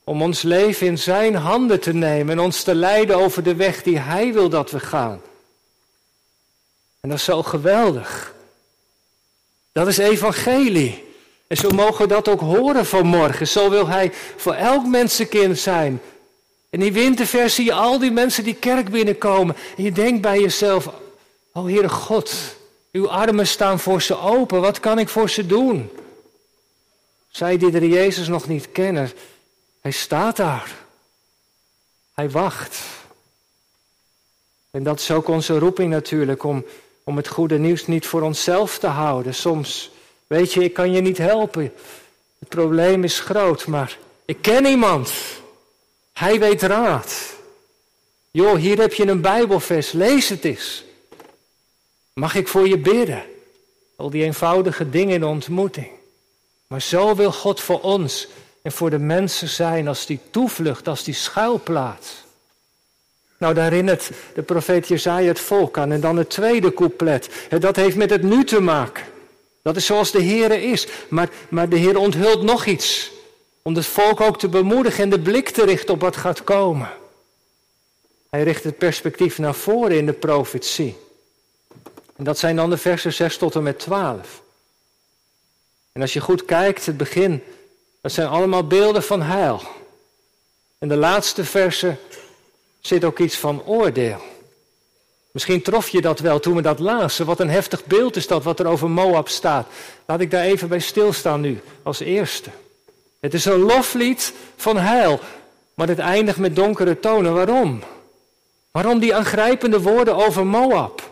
om 0.04 0.22
ons 0.22 0.42
leven 0.42 0.86
in 0.86 0.98
zijn 0.98 1.34
handen 1.34 1.80
te 1.80 1.92
nemen 1.92 2.38
en 2.38 2.44
ons 2.44 2.62
te 2.62 2.74
leiden 2.74 3.16
over 3.16 3.42
de 3.42 3.54
weg 3.54 3.82
die 3.82 3.98
hij 3.98 4.32
wil 4.32 4.48
dat 4.48 4.70
we 4.70 4.80
gaan. 4.80 5.20
En 7.00 7.08
dat 7.08 7.18
is 7.18 7.24
zo 7.24 7.42
geweldig. 7.42 8.34
Dat 9.72 9.86
is 9.86 9.98
evangelie. 9.98 11.13
En 11.46 11.56
zo 11.56 11.70
mogen 11.70 12.02
we 12.02 12.14
dat 12.14 12.28
ook 12.28 12.40
horen 12.40 12.86
vanmorgen. 12.86 13.48
Zo 13.48 13.70
wil 13.70 13.88
hij 13.88 14.12
voor 14.36 14.54
elk 14.54 14.86
mensenkind 14.86 15.58
zijn 15.58 16.00
in 16.74 16.80
die 16.80 16.92
winterversie 16.92 17.50
zie 17.50 17.64
je 17.64 17.72
al 17.72 17.98
die 17.98 18.10
mensen 18.10 18.44
die 18.44 18.54
kerk 18.54 18.90
binnenkomen. 18.90 19.56
En 19.76 19.82
je 19.82 19.92
denkt 19.92 20.20
bij 20.20 20.40
jezelf, 20.40 20.90
oh 21.52 21.64
Heere 21.64 21.88
God, 21.88 22.34
uw 22.92 23.10
armen 23.10 23.46
staan 23.46 23.80
voor 23.80 24.02
ze 24.02 24.18
open. 24.18 24.60
Wat 24.60 24.80
kan 24.80 24.98
ik 24.98 25.08
voor 25.08 25.30
ze 25.30 25.46
doen? 25.46 25.90
Zij 27.28 27.56
die 27.56 27.70
de 27.70 27.88
Jezus 27.88 28.28
nog 28.28 28.48
niet 28.48 28.72
kennen, 28.72 29.12
hij 29.80 29.90
staat 29.90 30.36
daar. 30.36 30.74
Hij 32.14 32.30
wacht. 32.30 32.80
En 34.70 34.82
dat 34.82 35.00
is 35.00 35.10
ook 35.10 35.28
onze 35.28 35.58
roeping 35.58 35.90
natuurlijk, 35.90 36.44
om, 36.44 36.64
om 37.04 37.16
het 37.16 37.28
goede 37.28 37.58
nieuws 37.58 37.86
niet 37.86 38.06
voor 38.06 38.22
onszelf 38.22 38.78
te 38.78 38.86
houden. 38.86 39.34
Soms, 39.34 39.90
weet 40.26 40.52
je, 40.52 40.64
ik 40.64 40.72
kan 40.72 40.92
je 40.92 41.00
niet 41.00 41.18
helpen. 41.18 41.72
Het 42.38 42.48
probleem 42.48 43.04
is 43.04 43.20
groot, 43.20 43.66
maar 43.66 43.98
ik 44.24 44.36
ken 44.40 44.64
iemand. 44.64 45.12
Hij 46.12 46.38
weet 46.38 46.62
raad. 46.62 47.34
Joh, 48.30 48.56
hier 48.56 48.78
heb 48.78 48.92
je 48.92 49.06
een 49.06 49.20
Bijbelvers, 49.20 49.92
lees 49.92 50.28
het 50.28 50.44
eens. 50.44 50.84
Mag 52.12 52.34
ik 52.34 52.48
voor 52.48 52.68
je 52.68 52.78
bidden? 52.78 53.22
Al 53.96 54.10
die 54.10 54.24
eenvoudige 54.24 54.90
dingen 54.90 55.14
in 55.14 55.20
de 55.20 55.26
ontmoeting. 55.26 55.90
Maar 56.66 56.82
zo 56.82 57.14
wil 57.14 57.32
God 57.32 57.60
voor 57.60 57.80
ons 57.80 58.28
en 58.62 58.72
voor 58.72 58.90
de 58.90 58.98
mensen 58.98 59.48
zijn 59.48 59.88
als 59.88 60.06
die 60.06 60.20
toevlucht, 60.30 60.88
als 60.88 61.04
die 61.04 61.14
schuilplaats. 61.14 62.24
Nou, 63.38 63.54
daar 63.54 63.70
herinnert 63.70 64.10
de 64.34 64.42
profeet 64.42 64.88
Jezaja 64.88 65.26
het 65.26 65.40
volk 65.40 65.78
aan. 65.78 65.92
En 65.92 66.00
dan 66.00 66.16
het 66.16 66.30
tweede 66.30 66.74
couplet. 66.74 67.28
Dat 67.58 67.76
heeft 67.76 67.96
met 67.96 68.10
het 68.10 68.22
nu 68.22 68.44
te 68.44 68.60
maken. 68.60 69.04
Dat 69.64 69.76
is 69.76 69.86
zoals 69.86 70.10
de 70.10 70.20
Heer 70.20 70.52
is. 70.52 70.86
Maar, 71.08 71.30
maar 71.48 71.68
de 71.68 71.76
Heer 71.76 71.98
onthult 71.98 72.42
nog 72.42 72.66
iets. 72.66 73.10
Om 73.62 73.74
het 73.74 73.86
volk 73.86 74.20
ook 74.20 74.38
te 74.38 74.48
bemoedigen 74.48 75.02
en 75.02 75.10
de 75.10 75.20
blik 75.20 75.48
te 75.48 75.64
richten 75.64 75.94
op 75.94 76.00
wat 76.00 76.16
gaat 76.16 76.44
komen. 76.44 76.90
Hij 78.30 78.42
richt 78.42 78.64
het 78.64 78.78
perspectief 78.78 79.38
naar 79.38 79.54
voren 79.54 79.96
in 79.96 80.06
de 80.06 80.12
profetie. 80.12 80.96
En 82.16 82.24
dat 82.24 82.38
zijn 82.38 82.56
dan 82.56 82.70
de 82.70 82.76
versen 82.76 83.12
6 83.12 83.36
tot 83.36 83.54
en 83.54 83.62
met 83.62 83.78
12. 83.78 84.42
En 85.92 86.00
als 86.00 86.12
je 86.12 86.20
goed 86.20 86.44
kijkt, 86.44 86.86
het 86.86 86.96
begin, 86.96 87.42
dat 88.00 88.12
zijn 88.12 88.28
allemaal 88.28 88.66
beelden 88.66 89.02
van 89.02 89.22
heil. 89.22 89.62
En 90.78 90.88
de 90.88 90.96
laatste 90.96 91.44
versen 91.44 91.98
zit 92.80 93.04
ook 93.04 93.18
iets 93.18 93.36
van 93.36 93.64
oordeel. 93.64 94.20
Misschien 95.34 95.62
trof 95.62 95.88
je 95.88 96.00
dat 96.00 96.18
wel 96.18 96.40
toen 96.40 96.54
we 96.54 96.62
dat 96.62 96.78
lazen. 96.78 97.26
Wat 97.26 97.40
een 97.40 97.50
heftig 97.50 97.84
beeld 97.84 98.16
is 98.16 98.26
dat 98.26 98.42
wat 98.42 98.60
er 98.60 98.66
over 98.66 98.90
Moab 98.90 99.28
staat. 99.28 99.66
Laat 100.06 100.20
ik 100.20 100.30
daar 100.30 100.44
even 100.44 100.68
bij 100.68 100.78
stilstaan 100.78 101.40
nu, 101.40 101.60
als 101.82 102.00
eerste. 102.00 102.50
Het 103.20 103.34
is 103.34 103.44
een 103.44 103.58
loflied 103.58 104.32
van 104.56 104.76
heil, 104.76 105.20
maar 105.74 105.88
het 105.88 105.98
eindigt 105.98 106.38
met 106.38 106.56
donkere 106.56 107.00
tonen. 107.00 107.34
Waarom? 107.34 107.82
Waarom 108.70 108.98
die 108.98 109.14
aangrijpende 109.14 109.80
woorden 109.80 110.14
over 110.14 110.46
Moab? 110.46 111.10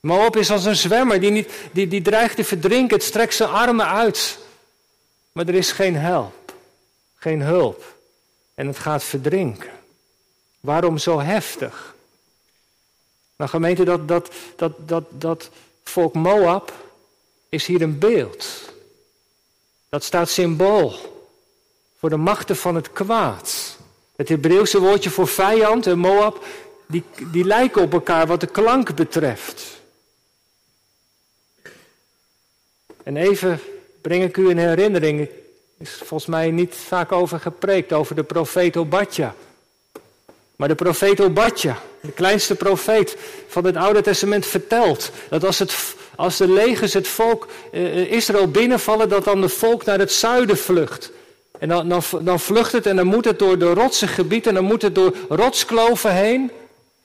Moab 0.00 0.36
is 0.36 0.50
als 0.50 0.64
een 0.64 0.76
zwemmer 0.76 1.20
die, 1.20 1.30
niet, 1.30 1.50
die, 1.72 1.88
die 1.88 2.02
dreigt 2.02 2.36
te 2.36 2.44
verdrinken. 2.44 2.96
Het 2.96 3.06
strekt 3.06 3.34
zijn 3.34 3.50
armen 3.50 3.86
uit. 3.86 4.38
Maar 5.32 5.46
er 5.46 5.54
is 5.54 5.72
geen 5.72 5.96
help, 5.96 6.52
geen 7.14 7.40
hulp. 7.40 7.96
en 8.54 8.66
het 8.66 8.78
gaat 8.78 9.04
verdrinken. 9.04 9.70
Waarom 10.60 10.98
zo 10.98 11.20
heftig? 11.20 11.94
Nou 13.40 13.52
gemeente, 13.52 13.84
dat, 13.84 14.08
dat, 14.08 14.32
dat, 14.56 14.72
dat, 14.86 15.04
dat 15.08 15.50
volk 15.84 16.14
Moab 16.14 16.72
is 17.48 17.66
hier 17.66 17.82
een 17.82 17.98
beeld. 17.98 18.72
Dat 19.88 20.04
staat 20.04 20.28
symbool 20.28 20.94
voor 21.98 22.10
de 22.10 22.16
machten 22.16 22.56
van 22.56 22.74
het 22.74 22.92
kwaad. 22.92 23.76
Het 24.16 24.28
Hebreeuwse 24.28 24.80
woordje 24.80 25.10
voor 25.10 25.28
vijand 25.28 25.86
en 25.86 25.98
Moab, 25.98 26.44
die, 26.86 27.04
die 27.32 27.44
lijken 27.44 27.82
op 27.82 27.92
elkaar 27.92 28.26
wat 28.26 28.40
de 28.40 28.46
klank 28.46 28.94
betreft. 28.94 29.80
En 33.02 33.16
even 33.16 33.60
breng 34.00 34.22
ik 34.24 34.36
u 34.36 34.50
in 34.50 34.58
herinnering, 34.58 35.20
er 35.20 35.28
is 35.78 35.94
volgens 35.94 36.26
mij 36.26 36.50
niet 36.50 36.74
vaak 36.74 37.12
over 37.12 37.40
gepreekt, 37.40 37.92
over 37.92 38.14
de 38.14 38.24
profeet 38.24 38.76
Obadja. 38.76 39.34
Maar 40.60 40.68
de 40.68 40.74
profeet 40.74 41.20
Obadja, 41.20 41.78
de 42.00 42.12
kleinste 42.12 42.54
profeet 42.54 43.16
van 43.48 43.64
het 43.64 43.76
Oude 43.76 44.00
Testament, 44.00 44.46
vertelt 44.46 45.10
dat 45.30 45.44
als, 45.44 45.58
het, 45.58 45.94
als 46.14 46.36
de 46.36 46.48
legers 46.48 46.92
het 46.92 47.08
volk 47.08 47.46
uh, 47.72 48.12
Israël 48.12 48.48
binnenvallen, 48.48 49.08
dat 49.08 49.24
dan 49.24 49.40
de 49.40 49.48
volk 49.48 49.84
naar 49.84 49.98
het 49.98 50.12
zuiden 50.12 50.56
vlucht. 50.58 51.12
En 51.58 51.68
dan, 51.68 51.88
dan, 51.88 52.02
dan 52.20 52.40
vlucht 52.40 52.72
het 52.72 52.86
en 52.86 52.96
dan 52.96 53.06
moet 53.06 53.24
het 53.24 53.38
door 53.38 53.58
de 53.58 53.72
rotse 53.72 54.06
gebied 54.06 54.46
en 54.46 54.54
dan 54.54 54.64
moet 54.64 54.82
het 54.82 54.94
door 54.94 55.14
rotskloven 55.28 56.14
heen. 56.14 56.50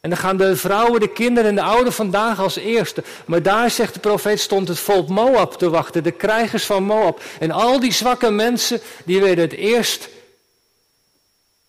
En 0.02 0.10
dan 0.10 0.20
gaan 0.20 0.38
de 0.38 0.56
vrouwen, 0.56 1.00
de 1.00 1.12
kinderen 1.12 1.50
en 1.50 1.56
de 1.56 1.62
ouderen 1.62 1.94
vandaag 1.94 2.40
als 2.40 2.56
eerste. 2.56 3.04
Maar 3.26 3.42
daar, 3.42 3.72
zegt 3.72 3.94
de 3.94 4.00
profeet, 4.00 4.40
stond 4.40 4.68
het 4.68 4.80
volk 4.80 5.08
Moab 5.08 5.54
te 5.54 5.70
wachten, 5.70 6.04
de 6.04 6.12
krijgers 6.12 6.66
van 6.66 6.84
Moab. 6.84 7.22
En 7.40 7.52
al 7.52 7.80
die 7.80 7.94
zwakke 7.94 8.32
mensen, 8.32 8.82
die 9.06 9.22
werden 9.22 9.44
het 9.44 9.54
eerst 9.54 10.10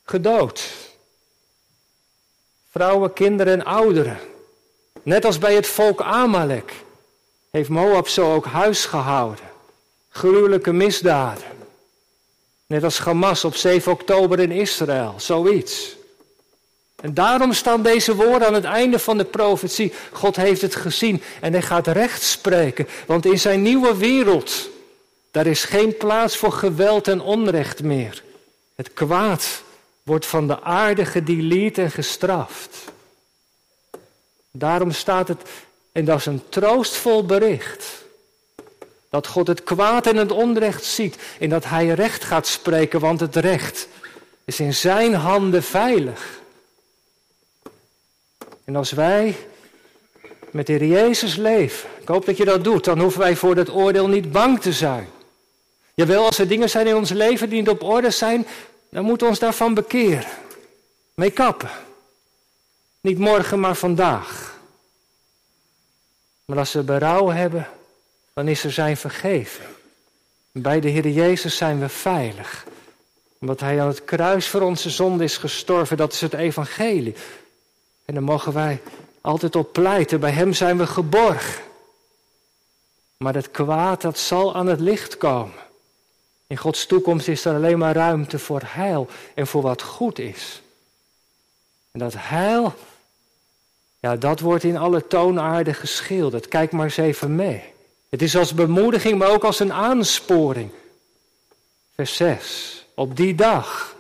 gedood. 0.04 0.84
Vrouwen, 2.76 3.12
kinderen 3.12 3.52
en 3.52 3.64
ouderen. 3.64 4.18
Net 5.02 5.24
als 5.24 5.38
bij 5.38 5.54
het 5.54 5.66
volk 5.66 6.00
Amalek 6.00 6.72
heeft 7.50 7.68
Moab 7.68 8.08
zo 8.08 8.34
ook 8.34 8.46
huis 8.46 8.84
gehouden. 8.84 9.44
Gruwelijke 10.08 10.72
misdaden. 10.72 11.44
Net 12.66 12.84
als 12.84 12.98
Hamas 12.98 13.44
op 13.44 13.54
7 13.54 13.92
oktober 13.92 14.38
in 14.38 14.50
Israël, 14.50 15.14
zoiets. 15.16 15.96
En 16.96 17.14
daarom 17.14 17.52
staan 17.52 17.82
deze 17.82 18.14
woorden 18.14 18.48
aan 18.48 18.54
het 18.54 18.64
einde 18.64 18.98
van 18.98 19.18
de 19.18 19.24
profetie. 19.24 19.92
God 20.12 20.36
heeft 20.36 20.62
het 20.62 20.74
gezien 20.74 21.22
en 21.40 21.52
hij 21.52 21.62
gaat 21.62 21.86
recht 21.86 22.22
spreken. 22.22 22.88
Want 23.06 23.26
in 23.26 23.38
zijn 23.38 23.62
nieuwe 23.62 23.96
wereld, 23.96 24.68
daar 25.30 25.46
is 25.46 25.64
geen 25.64 25.96
plaats 25.96 26.36
voor 26.36 26.52
geweld 26.52 27.08
en 27.08 27.20
onrecht 27.20 27.82
meer. 27.82 28.22
Het 28.74 28.92
kwaad 28.92 29.64
wordt 30.06 30.26
van 30.26 30.46
de 30.46 30.62
aarde 30.62 31.04
gedeleerd 31.04 31.78
en 31.78 31.90
gestraft. 31.90 32.84
Daarom 34.50 34.90
staat 34.90 35.28
het, 35.28 35.42
en 35.92 36.04
dat 36.04 36.18
is 36.18 36.26
een 36.26 36.42
troostvol 36.48 37.24
bericht, 37.24 38.04
dat 39.10 39.26
God 39.26 39.46
het 39.46 39.62
kwaad 39.64 40.06
en 40.06 40.16
het 40.16 40.32
onrecht 40.32 40.84
ziet 40.84 41.16
en 41.40 41.48
dat 41.48 41.64
Hij 41.64 41.88
recht 41.88 42.24
gaat 42.24 42.46
spreken, 42.46 43.00
want 43.00 43.20
het 43.20 43.36
recht 43.36 43.88
is 44.44 44.60
in 44.60 44.74
Zijn 44.74 45.14
handen 45.14 45.62
veilig. 45.62 46.40
En 48.64 48.76
als 48.76 48.90
wij 48.90 49.36
met 50.50 50.66
de 50.66 50.72
Heer 50.72 50.86
Jezus 50.86 51.36
leven, 51.36 51.88
ik 52.00 52.08
hoop 52.08 52.26
dat 52.26 52.36
je 52.36 52.44
dat 52.44 52.64
doet, 52.64 52.84
dan 52.84 53.00
hoeven 53.00 53.20
wij 53.20 53.36
voor 53.36 53.54
dat 53.54 53.70
oordeel 53.70 54.08
niet 54.08 54.32
bang 54.32 54.60
te 54.60 54.72
zijn. 54.72 55.08
Jawel, 55.94 56.24
als 56.24 56.38
er 56.38 56.48
dingen 56.48 56.70
zijn 56.70 56.86
in 56.86 56.96
ons 56.96 57.10
leven 57.10 57.48
die 57.48 57.58
niet 57.58 57.68
op 57.68 57.82
orde 57.82 58.10
zijn, 58.10 58.46
dan 58.90 59.04
moeten 59.04 59.26
ons 59.26 59.38
daarvan 59.38 59.74
bekeren. 59.74 60.30
Mee 61.14 61.30
kappen. 61.30 61.70
Niet 63.00 63.18
morgen, 63.18 63.60
maar 63.60 63.76
vandaag. 63.76 64.58
Maar 66.44 66.58
als 66.58 66.72
we 66.72 66.82
berouw 66.82 67.28
hebben, 67.28 67.68
dan 68.32 68.48
is 68.48 68.64
er 68.64 68.72
zijn 68.72 68.96
vergeven. 68.96 69.64
Bij 70.52 70.80
de 70.80 70.88
Heer 70.88 71.08
Jezus 71.08 71.56
zijn 71.56 71.80
we 71.80 71.88
veilig. 71.88 72.66
Omdat 73.38 73.60
Hij 73.60 73.80
aan 73.80 73.86
het 73.86 74.04
kruis 74.04 74.48
voor 74.48 74.60
onze 74.60 74.90
zonde 74.90 75.24
is 75.24 75.36
gestorven. 75.36 75.96
Dat 75.96 76.12
is 76.12 76.20
het 76.20 76.34
evangelie. 76.34 77.14
En 78.04 78.14
dan 78.14 78.22
mogen 78.22 78.52
wij 78.52 78.80
altijd 79.20 79.56
op 79.56 79.72
pleiten. 79.72 80.20
Bij 80.20 80.30
Hem 80.30 80.52
zijn 80.52 80.78
we 80.78 80.86
geborgen. 80.86 81.62
Maar 83.16 83.34
het 83.34 83.50
kwaad, 83.50 84.00
dat 84.00 84.18
zal 84.18 84.54
aan 84.54 84.66
het 84.66 84.80
licht 84.80 85.16
komen. 85.16 85.65
In 86.46 86.56
Gods 86.56 86.86
toekomst 86.86 87.28
is 87.28 87.44
er 87.44 87.54
alleen 87.54 87.78
maar 87.78 87.94
ruimte 87.94 88.38
voor 88.38 88.62
heil 88.64 89.08
en 89.34 89.46
voor 89.46 89.62
wat 89.62 89.82
goed 89.82 90.18
is. 90.18 90.62
En 91.90 91.98
dat 91.98 92.14
heil, 92.16 92.74
ja, 94.00 94.16
dat 94.16 94.40
wordt 94.40 94.64
in 94.64 94.76
alle 94.76 95.06
toonaarden 95.06 95.74
geschilderd. 95.74 96.48
Kijk 96.48 96.72
maar 96.72 96.84
eens 96.84 96.96
even 96.96 97.34
mee. 97.34 97.62
Het 98.08 98.22
is 98.22 98.36
als 98.36 98.54
bemoediging, 98.54 99.18
maar 99.18 99.30
ook 99.30 99.44
als 99.44 99.60
een 99.60 99.72
aansporing. 99.72 100.70
Vers 101.94 102.16
6. 102.16 102.86
Op 102.94 103.16
die 103.16 103.34
dag. 103.34 103.96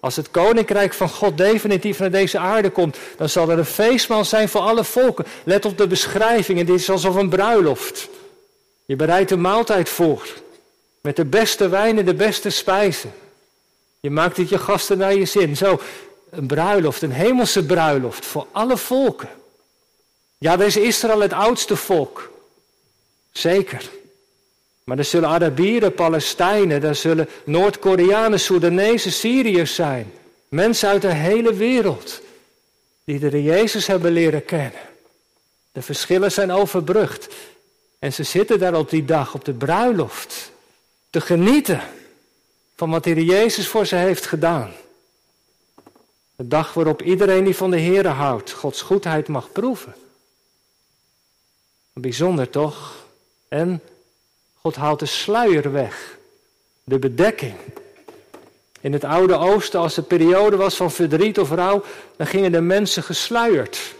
Als 0.00 0.16
het 0.16 0.30
koninkrijk 0.30 0.94
van 0.94 1.08
God 1.08 1.36
definitief 1.36 1.98
naar 1.98 2.10
deze 2.10 2.38
aarde 2.38 2.70
komt, 2.70 2.98
dan 3.16 3.28
zal 3.28 3.50
er 3.50 3.58
een 3.58 3.64
feestmaal 3.64 4.24
zijn 4.24 4.48
voor 4.48 4.60
alle 4.60 4.84
volken. 4.84 5.26
Let 5.44 5.64
op 5.64 5.78
de 5.78 5.86
beschrijving, 5.86 6.58
het 6.58 6.68
is 6.68 6.90
alsof 6.90 7.14
een 7.14 7.28
bruiloft. 7.28 8.08
Je 8.90 8.96
bereidt 8.96 9.30
een 9.30 9.40
maaltijd 9.40 9.88
voor. 9.88 10.28
Met 11.00 11.16
de 11.16 11.24
beste 11.24 11.68
wijnen, 11.68 12.04
de 12.04 12.14
beste 12.14 12.50
spijzen. 12.50 13.12
Je 14.00 14.10
maakt 14.10 14.36
het 14.36 14.48
je 14.48 14.58
gasten 14.58 14.98
naar 14.98 15.14
je 15.14 15.24
zin. 15.24 15.56
Zo, 15.56 15.80
een 16.30 16.46
bruiloft, 16.46 17.02
een 17.02 17.12
hemelse 17.12 17.64
bruiloft 17.66 18.26
voor 18.26 18.46
alle 18.52 18.76
volken. 18.76 19.28
Ja, 20.38 20.60
is 20.60 20.76
Israël 20.76 21.20
het 21.20 21.32
oudste 21.32 21.76
volk. 21.76 22.32
Zeker. 23.32 23.90
Maar 24.84 24.98
er 24.98 25.04
zullen 25.04 25.28
Arabieren, 25.28 25.94
Palestijnen, 25.94 26.82
er 26.82 26.94
zullen 26.94 27.28
Noord-Koreanen, 27.44 28.40
Soedanezen, 28.40 29.12
Syriërs 29.12 29.74
zijn. 29.74 30.12
Mensen 30.48 30.88
uit 30.88 31.02
de 31.02 31.14
hele 31.14 31.54
wereld 31.54 32.20
die 33.04 33.18
de 33.18 33.42
Jezus 33.42 33.86
hebben 33.86 34.12
leren 34.12 34.44
kennen. 34.44 34.80
De 35.72 35.82
verschillen 35.82 36.32
zijn 36.32 36.52
overbrugd. 36.52 37.28
En 38.00 38.12
ze 38.12 38.22
zitten 38.22 38.58
daar 38.58 38.74
op 38.74 38.90
die 38.90 39.04
dag, 39.04 39.34
op 39.34 39.44
de 39.44 39.52
bruiloft, 39.52 40.50
te 41.10 41.20
genieten 41.20 41.80
van 42.76 42.90
wat 42.90 43.04
de 43.04 43.24
Jezus 43.24 43.68
voor 43.68 43.86
ze 43.86 43.96
heeft 43.96 44.26
gedaan. 44.26 44.72
De 46.36 46.48
dag 46.48 46.74
waarop 46.74 47.02
iedereen 47.02 47.44
die 47.44 47.56
van 47.56 47.70
de 47.70 47.80
Here 47.80 48.08
houdt, 48.08 48.50
Gods 48.50 48.82
goedheid 48.82 49.28
mag 49.28 49.52
proeven. 49.52 49.94
Bijzonder 51.92 52.50
toch? 52.50 53.06
En 53.48 53.82
God 54.60 54.76
haalt 54.76 54.98
de 54.98 55.06
sluier 55.06 55.72
weg, 55.72 56.18
de 56.84 56.98
bedekking. 56.98 57.54
In 58.80 58.92
het 58.92 59.04
Oude 59.04 59.36
Oosten, 59.36 59.80
als 59.80 59.96
er 59.96 60.02
periode 60.02 60.56
was 60.56 60.76
van 60.76 60.90
verdriet 60.90 61.38
of 61.38 61.50
rouw, 61.50 61.84
dan 62.16 62.26
gingen 62.26 62.52
de 62.52 62.60
mensen 62.60 63.02
gesluierd. 63.02 63.94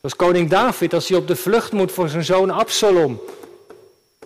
Is 0.00 0.16
koning 0.16 0.50
David 0.50 0.94
als 0.94 1.08
hij 1.08 1.18
op 1.18 1.26
de 1.26 1.36
vlucht 1.36 1.72
moet 1.72 1.92
voor 1.92 2.08
zijn 2.08 2.24
zoon 2.24 2.50
Absalom. 2.50 3.20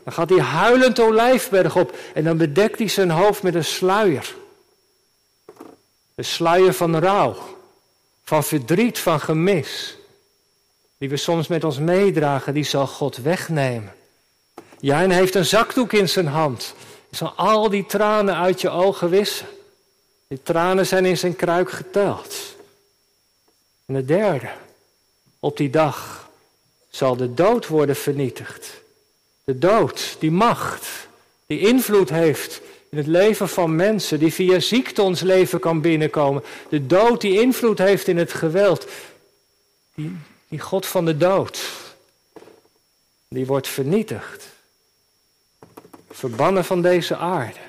Dan 0.04 0.12
gaat 0.12 0.30
hij 0.30 0.38
huilend 0.38 1.00
olijfberg 1.00 1.76
op 1.76 1.96
en 2.14 2.24
dan 2.24 2.36
bedekt 2.36 2.78
hij 2.78 2.88
zijn 2.88 3.10
hoofd 3.10 3.42
met 3.42 3.54
een 3.54 3.64
sluier. 3.64 4.34
Een 6.14 6.24
sluier 6.24 6.72
van 6.72 6.96
rouw, 6.98 7.36
van 8.24 8.44
verdriet, 8.44 8.98
van 8.98 9.20
gemis. 9.20 9.96
Die 10.98 11.08
we 11.08 11.16
soms 11.16 11.48
met 11.48 11.64
ons 11.64 11.78
meedragen, 11.78 12.54
die 12.54 12.64
zal 12.64 12.86
God 12.86 13.16
wegnemen. 13.16 13.92
Ja, 14.80 15.08
heeft 15.08 15.34
een 15.34 15.44
zakdoek 15.44 15.92
in 15.92 16.08
zijn 16.08 16.26
hand. 16.26 16.74
Zal 17.10 17.32
al 17.36 17.70
die 17.70 17.86
tranen 17.86 18.36
uit 18.36 18.60
je 18.60 18.68
ogen 18.68 19.10
wissen. 19.10 19.46
Die 20.28 20.42
tranen 20.42 20.86
zijn 20.86 21.04
in 21.04 21.18
zijn 21.18 21.36
kruik 21.36 21.70
geteld. 21.70 22.34
En 23.86 23.94
de 23.94 24.04
derde, 24.04 24.48
op 25.42 25.56
die 25.56 25.70
dag 25.70 26.30
zal 26.90 27.16
de 27.16 27.34
dood 27.34 27.66
worden 27.66 27.96
vernietigd. 27.96 28.70
De 29.44 29.58
dood, 29.58 30.16
die 30.18 30.30
macht, 30.30 30.86
die 31.46 31.58
invloed 31.58 32.08
heeft 32.08 32.60
in 32.88 32.98
het 32.98 33.06
leven 33.06 33.48
van 33.48 33.76
mensen, 33.76 34.18
die 34.18 34.32
via 34.32 34.60
ziekte 34.60 35.02
ons 35.02 35.20
leven 35.20 35.60
kan 35.60 35.80
binnenkomen. 35.80 36.42
De 36.68 36.86
dood 36.86 37.20
die 37.20 37.40
invloed 37.40 37.78
heeft 37.78 38.08
in 38.08 38.16
het 38.16 38.32
geweld. 38.32 38.86
Die, 40.48 40.60
God 40.60 40.86
van 40.86 41.04
de 41.04 41.16
dood, 41.16 41.60
die 43.28 43.46
wordt 43.46 43.68
vernietigd. 43.68 44.48
Verbannen 46.10 46.64
van 46.64 46.82
deze 46.82 47.16
aarde. 47.16 47.60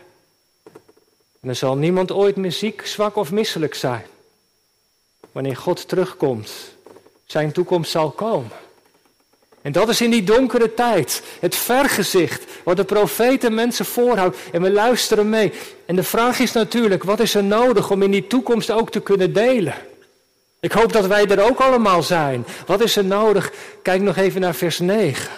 En 1.40 1.50
er 1.50 1.56
zal 1.56 1.76
niemand 1.76 2.12
ooit 2.12 2.36
meer 2.36 2.52
ziek, 2.52 2.86
zwak 2.86 3.16
of 3.16 3.32
misselijk 3.32 3.76
zijn. 3.76 4.06
Wanneer 5.32 5.58
God 5.58 5.88
terugkomt 5.88 6.73
zijn 7.26 7.52
toekomst 7.52 7.92
zal 7.92 8.12
komen. 8.12 8.52
En 9.62 9.72
dat 9.72 9.90
is 9.90 10.02
in 10.02 10.12
die 10.12 10.24
donkere 10.24 10.74
tijd. 10.74 11.24
Het 11.40 11.56
vergezicht. 11.56 12.44
Wat 12.64 12.78
de 12.78 12.84
profeten 12.84 13.54
mensen 13.54 13.86
voorhoudt. 13.86 14.38
En 14.52 14.62
we 14.62 14.72
luisteren 14.72 15.30
mee. 15.30 15.54
En 15.86 15.96
de 15.96 16.04
vraag 16.04 16.40
is 16.40 16.52
natuurlijk, 16.52 17.04
wat 17.04 17.20
is 17.20 17.36
er 17.36 17.44
nodig 17.44 17.92
om 17.92 18.02
in 18.02 18.12
die 18.12 18.28
toekomst 18.28 18.72
ook 18.72 18.92
te 18.92 19.02
kunnen 19.02 19.34
delen? 19.34 19.76
Ik 20.60 20.72
hoop 20.72 20.94
dat 20.94 21.08
wij 21.08 21.28
er 21.28 21.50
ook 21.50 21.60
allemaal 21.60 22.04
zijn. 22.04 22.46
Wat 22.66 22.82
is 22.82 22.96
er 22.96 23.06
nodig? 23.06 23.52
Kijk 23.82 24.02
nog 24.02 24.18
even 24.18 24.42
naar 24.42 24.56
vers 24.56 24.80
9. 24.80 25.32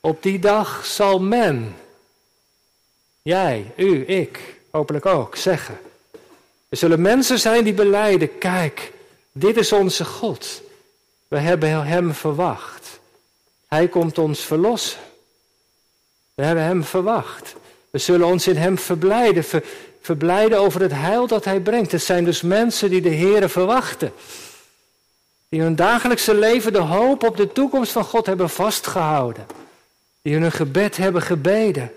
Op 0.00 0.22
die 0.22 0.38
dag 0.38 0.86
zal 0.86 1.20
men, 1.20 1.76
jij, 3.22 3.72
u, 3.76 4.06
ik, 4.06 4.38
hopelijk 4.70 5.06
ook, 5.06 5.36
zeggen. 5.36 5.78
Er 6.68 6.76
zullen 6.76 7.00
mensen 7.00 7.38
zijn 7.38 7.64
die 7.64 7.72
beleiden, 7.72 8.38
kijk, 8.38 8.92
dit 9.32 9.56
is 9.56 9.72
onze 9.72 10.04
God. 10.04 10.62
We 11.28 11.38
hebben 11.38 11.86
Hem 11.86 12.14
verwacht. 12.14 13.00
Hij 13.66 13.88
komt 13.88 14.18
ons 14.18 14.40
verlossen. 14.40 15.00
We 16.34 16.44
hebben 16.44 16.64
Hem 16.64 16.84
verwacht. 16.84 17.54
We 17.90 17.98
zullen 17.98 18.26
ons 18.26 18.46
in 18.46 18.56
Hem 18.56 18.78
verblijden, 18.78 19.44
verblijden 20.00 20.58
over 20.58 20.80
het 20.80 20.92
heil 20.92 21.26
dat 21.26 21.44
Hij 21.44 21.60
brengt. 21.60 21.92
Het 21.92 22.02
zijn 22.02 22.24
dus 22.24 22.42
mensen 22.42 22.90
die 22.90 23.00
de 23.00 23.08
Heeren 23.08 23.50
verwachten. 23.50 24.12
Die 25.48 25.60
hun 25.60 25.76
dagelijkse 25.76 26.34
leven 26.34 26.72
de 26.72 26.78
hoop 26.78 27.24
op 27.24 27.36
de 27.36 27.52
toekomst 27.52 27.92
van 27.92 28.04
God 28.04 28.26
hebben 28.26 28.50
vastgehouden. 28.50 29.46
Die 30.22 30.36
hun 30.36 30.52
gebed 30.52 30.96
hebben 30.96 31.22
gebeden. 31.22 31.92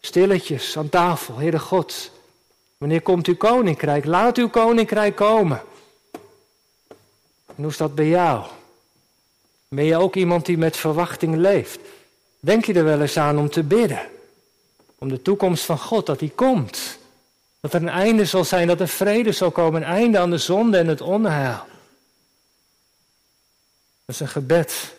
Stilletjes 0.00 0.76
aan 0.76 0.88
tafel, 0.88 1.36
Heere 1.36 1.58
God. 1.58 2.10
Wanneer 2.78 3.02
komt 3.02 3.26
uw 3.26 3.36
koninkrijk? 3.36 4.04
Laat 4.04 4.38
uw 4.38 4.48
koninkrijk 4.48 5.16
komen. 5.16 5.62
En 7.46 7.54
hoe 7.56 7.66
is 7.66 7.76
dat 7.76 7.94
bij 7.94 8.08
jou? 8.08 8.46
Ben 9.68 9.84
je 9.84 9.96
ook 9.96 10.16
iemand 10.16 10.46
die 10.46 10.58
met 10.58 10.76
verwachting 10.76 11.36
leeft? 11.36 11.80
Denk 12.40 12.64
je 12.64 12.74
er 12.74 12.84
wel 12.84 13.00
eens 13.00 13.16
aan 13.16 13.38
om 13.38 13.50
te 13.50 13.62
bidden? 13.62 14.08
Om 14.98 15.08
de 15.08 15.22
toekomst 15.22 15.64
van 15.64 15.78
God, 15.78 16.06
dat 16.06 16.18
die 16.18 16.30
komt. 16.30 16.98
Dat 17.60 17.74
er 17.74 17.82
een 17.82 17.88
einde 17.88 18.24
zal 18.24 18.44
zijn, 18.44 18.66
dat 18.66 18.80
er 18.80 18.88
vrede 18.88 19.32
zal 19.32 19.50
komen, 19.50 19.82
een 19.82 19.88
einde 19.88 20.18
aan 20.18 20.30
de 20.30 20.38
zonde 20.38 20.78
en 20.78 20.86
het 20.86 21.00
onheil. 21.00 21.66
Dat 24.04 24.14
is 24.14 24.20
een 24.20 24.28
gebed. 24.28 24.96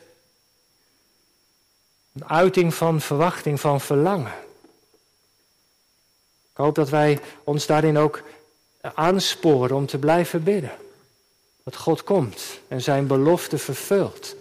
Een 2.13 2.25
uiting 2.25 2.73
van 2.73 3.01
verwachting, 3.01 3.59
van 3.59 3.81
verlangen. 3.81 4.33
Ik 6.51 6.65
hoop 6.65 6.75
dat 6.75 6.89
wij 6.89 7.19
ons 7.43 7.65
daarin 7.65 7.97
ook 7.97 8.23
aansporen 8.81 9.75
om 9.75 9.85
te 9.85 9.97
blijven 9.97 10.43
bidden. 10.43 10.71
Dat 11.63 11.75
God 11.75 12.03
komt 12.03 12.43
en 12.67 12.81
zijn 12.81 13.07
belofte 13.07 13.57
vervult. 13.57 14.35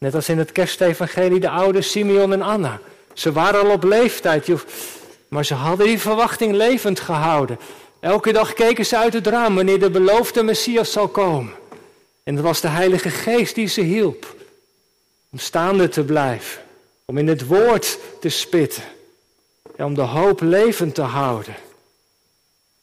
Net 0.00 0.14
als 0.14 0.28
in 0.28 0.38
het 0.38 0.52
kerstevangelie 0.52 1.40
de 1.40 1.48
oude 1.48 1.82
Simeon 1.82 2.32
en 2.32 2.42
Anna. 2.42 2.80
Ze 3.14 3.32
waren 3.32 3.60
al 3.60 3.70
op 3.70 3.84
leeftijd, 3.84 4.48
maar 5.28 5.44
ze 5.44 5.54
hadden 5.54 5.86
die 5.86 5.98
verwachting 5.98 6.52
levend 6.54 7.00
gehouden. 7.00 7.58
Elke 8.00 8.32
dag 8.32 8.52
keken 8.52 8.86
ze 8.86 8.96
uit 8.96 9.12
het 9.12 9.26
raam 9.26 9.54
wanneer 9.54 9.80
de 9.80 9.90
beloofde 9.90 10.42
Messias 10.42 10.92
zal 10.92 11.08
komen. 11.08 11.52
En 12.22 12.34
het 12.34 12.44
was 12.44 12.60
de 12.60 12.68
Heilige 12.68 13.10
Geest 13.10 13.54
die 13.54 13.66
ze 13.66 13.80
hielp 13.80 14.36
om 15.30 15.38
staande 15.38 15.88
te 15.88 16.04
blijven, 16.04 16.62
om 17.04 17.18
in 17.18 17.28
het 17.28 17.46
woord 17.46 17.98
te 18.20 18.28
spitten 18.28 18.82
en 19.76 19.84
om 19.84 19.94
de 19.94 20.00
hoop 20.00 20.40
levend 20.40 20.94
te 20.94 21.02
houden. 21.02 21.56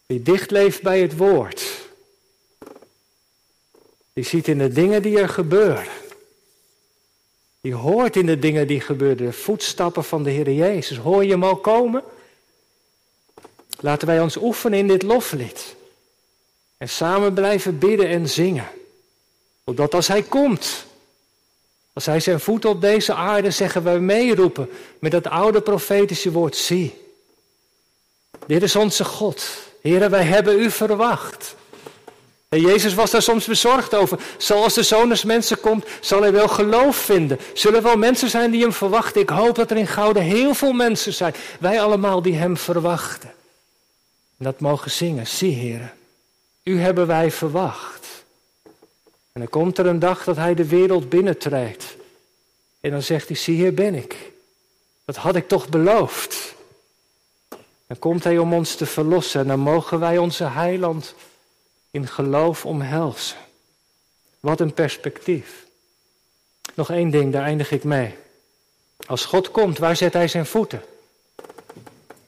Wie 0.06 0.21
dicht 0.23 0.51
leeft 0.51 0.82
bij 0.82 1.01
het 1.01 1.17
woord, 1.17 1.63
die 4.13 4.23
ziet 4.23 4.47
in 4.47 4.58
de 4.58 4.69
dingen 4.69 5.01
die 5.01 5.19
er 5.19 5.30
gebeuren 5.30 6.06
die 7.67 7.75
hoort 7.75 8.15
in 8.15 8.25
de 8.25 8.39
dingen 8.39 8.67
die 8.67 8.82
gebeuren, 8.82 9.17
de 9.17 9.34
voetstappen 9.34 10.03
van 10.03 10.23
de 10.23 10.30
Heer 10.30 10.51
Jezus. 10.51 10.97
Hoor 10.97 11.23
je 11.23 11.32
hem 11.32 11.43
al 11.43 11.56
komen? 11.56 12.03
Laten 13.80 14.08
wij 14.08 14.21
ons 14.21 14.38
oefenen 14.38 14.80
in 14.80 14.88
dit 14.88 15.03
loflied. 15.03 15.75
En 16.77 16.89
samen 16.89 17.34
blijven 17.34 17.80
bidden 17.80 18.08
en 18.08 18.30
zingen. 18.30 18.67
Opdat 19.63 19.93
als 19.93 20.08
hij 20.08 20.23
komt, 20.23 20.86
als 21.93 22.06
hij 22.06 22.19
zijn 22.19 22.39
voet 22.39 22.65
op 22.65 22.82
deze 22.82 23.13
aarde, 23.13 23.51
zeggen 23.51 23.84
wij 23.84 23.99
meeroepen 23.99 24.69
met 24.99 25.12
dat 25.12 25.27
oude 25.27 25.62
profetische 25.62 26.32
woord, 26.32 26.56
zie. 26.56 27.01
Dit 28.45 28.63
is 28.63 28.75
onze 28.75 29.06
God. 29.06 29.49
Heren, 29.82 30.10
wij 30.10 30.23
hebben 30.23 30.60
u 30.60 30.71
verwacht. 30.71 31.56
En 32.49 32.62
Jezus 32.62 32.93
was 32.93 33.12
daar 33.12 33.21
soms 33.21 33.45
bezorgd 33.45 33.95
over. 33.95 34.19
Zoals 34.38 34.73
de 34.73 34.83
zoon 34.83 35.10
des 35.10 35.23
mensen 35.23 35.60
komt, 35.60 35.86
zal 36.01 36.21
hij 36.21 36.31
wel 36.31 36.47
geloof 36.47 36.95
vinden. 36.95 37.39
Zullen 37.53 37.83
wel 37.83 37.97
mensen 37.97 38.29
zijn 38.29 38.51
die 38.51 38.62
hem 38.62 38.73
verwachten? 38.73 39.21
Ik 39.21 39.29
hoop 39.29 39.55
dat 39.55 39.71
er 39.71 39.77
in 39.77 39.88
Gouden 39.88 40.23
heel 40.23 40.53
veel 40.53 40.73
mensen 40.73 41.13
zijn. 41.13 41.33
Wij 41.60 41.81
allemaal 41.81 42.21
die 42.21 42.36
hem 42.36 42.57
verwachten. 42.57 43.29
En 44.38 44.45
dat 44.45 44.60
mogen 44.60 44.91
zingen. 44.91 45.27
Zie, 45.27 45.55
heren, 45.55 45.93
u 46.63 46.79
hebben 46.79 47.07
wij 47.07 47.31
verwacht. 47.31 48.07
En 49.31 49.43
dan 49.43 49.49
komt 49.49 49.77
er 49.77 49.86
een 49.86 49.99
dag 49.99 50.23
dat 50.23 50.36
hij 50.36 50.53
de 50.53 50.67
wereld 50.67 51.10
binnentreedt. 51.10 51.95
En 52.79 52.91
dan 52.91 53.01
zegt 53.01 53.27
hij, 53.27 53.38
zie, 53.38 53.55
hier 53.55 53.73
ben 53.73 53.95
ik. 53.95 54.31
Dat 55.05 55.15
had 55.15 55.36
ik 55.36 55.47
toch 55.47 55.69
beloofd. 55.69 56.55
Dan 57.88 57.99
komt 57.99 58.23
hij 58.23 58.38
om 58.38 58.53
ons 58.53 58.75
te 58.75 58.86
verlossen. 58.86 59.41
En 59.41 59.47
dan 59.47 59.60
mogen 59.60 59.99
wij 59.99 60.17
onze 60.17 60.43
heiland 60.43 61.13
in 61.97 62.07
geloof 62.07 62.65
omhelzen. 62.65 63.38
Wat 64.39 64.60
een 64.60 64.73
perspectief. 64.73 65.65
Nog 66.73 66.89
één 66.91 67.10
ding, 67.10 67.33
daar 67.33 67.43
eindig 67.43 67.71
ik 67.71 67.83
mee. 67.83 68.15
Als 69.05 69.25
God 69.25 69.51
komt, 69.51 69.77
waar 69.77 69.95
zet 69.95 70.13
hij 70.13 70.27
zijn 70.27 70.45
voeten? 70.45 70.81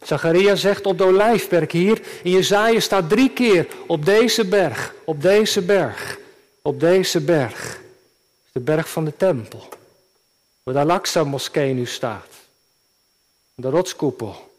Zacharia 0.01 0.55
zegt 0.55 0.85
op 0.85 0.97
de 0.97 1.03
Olijfberg 1.03 1.71
hier, 1.71 2.01
in 2.23 2.31
Jezaja 2.31 2.79
staat 2.79 3.09
drie 3.09 3.31
keer 3.33 3.67
op 3.87 4.05
deze 4.05 4.45
berg, 4.45 4.93
op 5.05 5.21
deze 5.21 5.61
berg, 5.61 6.17
op 6.61 6.79
deze 6.79 7.21
berg. 7.21 7.79
De 8.51 8.59
berg 8.59 8.89
van 8.89 9.05
de 9.05 9.15
tempel, 9.17 9.67
waar 10.63 10.73
de 10.73 10.79
Al-Aqsa-moskee 10.79 11.73
nu 11.73 11.85
staat. 11.85 12.27
De 13.55 13.69
rotskoepel. 13.69 14.51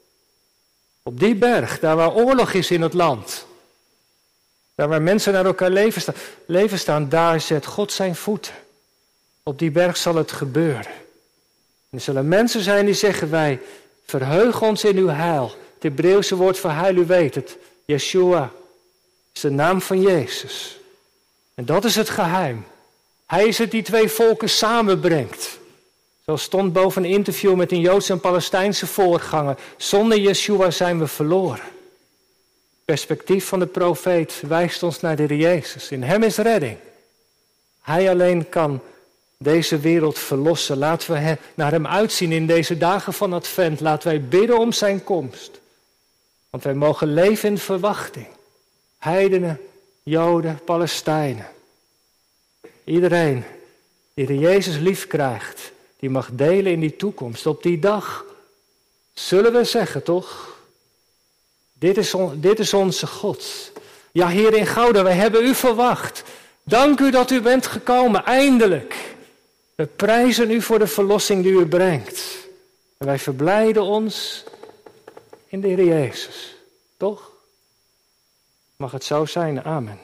Op 1.03 1.21
die 1.21 1.35
berg, 1.35 1.79
daar 1.79 1.97
waar 1.97 2.15
oorlog 2.15 2.53
is 2.53 2.71
in 2.71 2.83
het 2.83 2.95
land. 2.95 3.49
Daar 4.81 4.89
waar 4.89 5.03
mensen 5.03 5.33
naar 5.33 5.45
elkaar 5.45 5.71
leven 5.71 6.01
staan, 6.01 6.15
leven 6.47 6.79
staan, 6.79 7.09
daar 7.09 7.41
zet 7.41 7.67
God 7.67 7.93
zijn 7.93 8.17
voeten. 8.17 8.53
Op 9.43 9.59
die 9.59 9.71
berg 9.71 9.97
zal 9.97 10.15
het 10.15 10.33
gebeuren. 10.33 10.87
En 11.91 11.99
er 11.99 12.01
zullen 12.01 12.29
mensen 12.29 12.61
zijn 12.61 12.85
die 12.85 12.95
zeggen 12.95 13.31
wij, 13.31 13.61
verheug 14.05 14.63
ons 14.63 14.85
in 14.85 14.97
uw 14.97 15.09
heil. 15.09 15.55
Het 15.75 15.83
Hebreeuwse 15.83 16.37
woord 16.37 16.59
voor 16.59 16.71
heil, 16.71 16.97
u 16.97 17.07
weet 17.07 17.35
het. 17.35 17.57
Yeshua 17.85 18.51
is 19.33 19.41
de 19.41 19.51
naam 19.51 19.81
van 19.81 20.01
Jezus. 20.01 20.79
En 21.55 21.65
dat 21.65 21.85
is 21.85 21.97
het 21.97 22.11
geheim. 22.11 22.67
Hij 23.27 23.47
is 23.47 23.59
het 23.59 23.71
die 23.71 23.83
twee 23.83 24.09
volken 24.09 24.49
samenbrengt. 24.49 25.59
Zo 26.25 26.37
stond 26.37 26.73
boven 26.73 27.05
een 27.05 27.11
interview 27.11 27.55
met 27.55 27.73
een 27.73 27.81
Joodse 27.81 28.13
en 28.13 28.21
Palestijnse 28.21 28.87
voorganger. 28.87 29.59
Zonder 29.77 30.19
Yeshua 30.19 30.71
zijn 30.71 30.99
we 30.99 31.07
verloren 31.07 31.79
perspectief 32.91 33.47
van 33.47 33.59
de 33.59 33.67
profeet 33.67 34.43
wijst 34.47 34.83
ons 34.83 35.01
naar 35.01 35.17
de 35.17 35.37
Jezus. 35.37 35.91
In 35.91 36.03
Hem 36.03 36.23
is 36.23 36.37
redding. 36.37 36.77
Hij 37.81 38.11
alleen 38.11 38.49
kan 38.49 38.81
deze 39.39 39.79
wereld 39.79 40.19
verlossen. 40.19 40.79
Laten 40.79 41.13
we 41.13 41.37
naar 41.55 41.71
Hem 41.71 41.87
uitzien 41.87 42.33
in 42.33 42.47
deze 42.47 42.79
dagen 42.79 43.13
van 43.13 43.33
Advent. 43.33 43.81
Laten 43.81 44.09
wij 44.09 44.23
bidden 44.23 44.59
om 44.59 44.73
Zijn 44.73 45.05
komst. 45.05 45.61
Want 46.51 46.65
wij 46.65 46.75
mogen 46.75 47.15
leven 47.15 47.49
in 47.49 47.59
verwachting. 47.59 48.27
Heidenen, 48.99 49.61
Joden, 50.03 50.61
Palestijnen. 50.65 51.49
Iedereen 52.85 53.45
die 54.15 54.27
de 54.27 54.39
Jezus 54.39 54.77
lief 54.77 55.07
krijgt, 55.07 55.73
die 55.99 56.11
mag 56.11 56.31
delen 56.33 56.73
in 56.73 56.81
die 56.81 56.97
toekomst. 56.97 57.47
Op 57.47 57.63
die 57.63 57.79
dag 57.79 58.25
zullen 59.13 59.53
we 59.53 59.65
zeggen, 59.65 60.03
toch? 60.03 60.59
Dit 61.81 61.97
is, 61.97 62.15
dit 62.35 62.59
is 62.59 62.75
onze 62.75 63.07
God. 63.07 63.73
Ja, 64.13 64.29
Heer 64.29 64.55
in 64.55 64.67
Gouden, 64.67 65.05
wij 65.05 65.15
hebben 65.15 65.45
u 65.45 65.55
verwacht. 65.55 66.23
Dank 66.63 67.01
u 67.01 67.11
dat 67.11 67.31
u 67.31 67.41
bent 67.41 67.67
gekomen, 67.67 68.25
eindelijk. 68.25 69.15
We 69.75 69.87
prijzen 69.87 70.51
u 70.51 70.63
voor 70.63 70.79
de 70.79 70.87
verlossing 70.87 71.43
die 71.43 71.53
u 71.53 71.67
brengt. 71.67 72.49
En 72.99 73.07
wij 73.07 73.19
verblijden 73.19 73.83
ons 73.83 74.45
in 75.47 75.61
de 75.61 75.69
Heer 75.69 75.85
Jezus. 75.85 76.55
Toch? 76.97 77.31
Mag 78.77 78.93
het 78.93 79.05
zo 79.05 79.25
zijn? 79.25 79.65
Amen. 79.65 79.99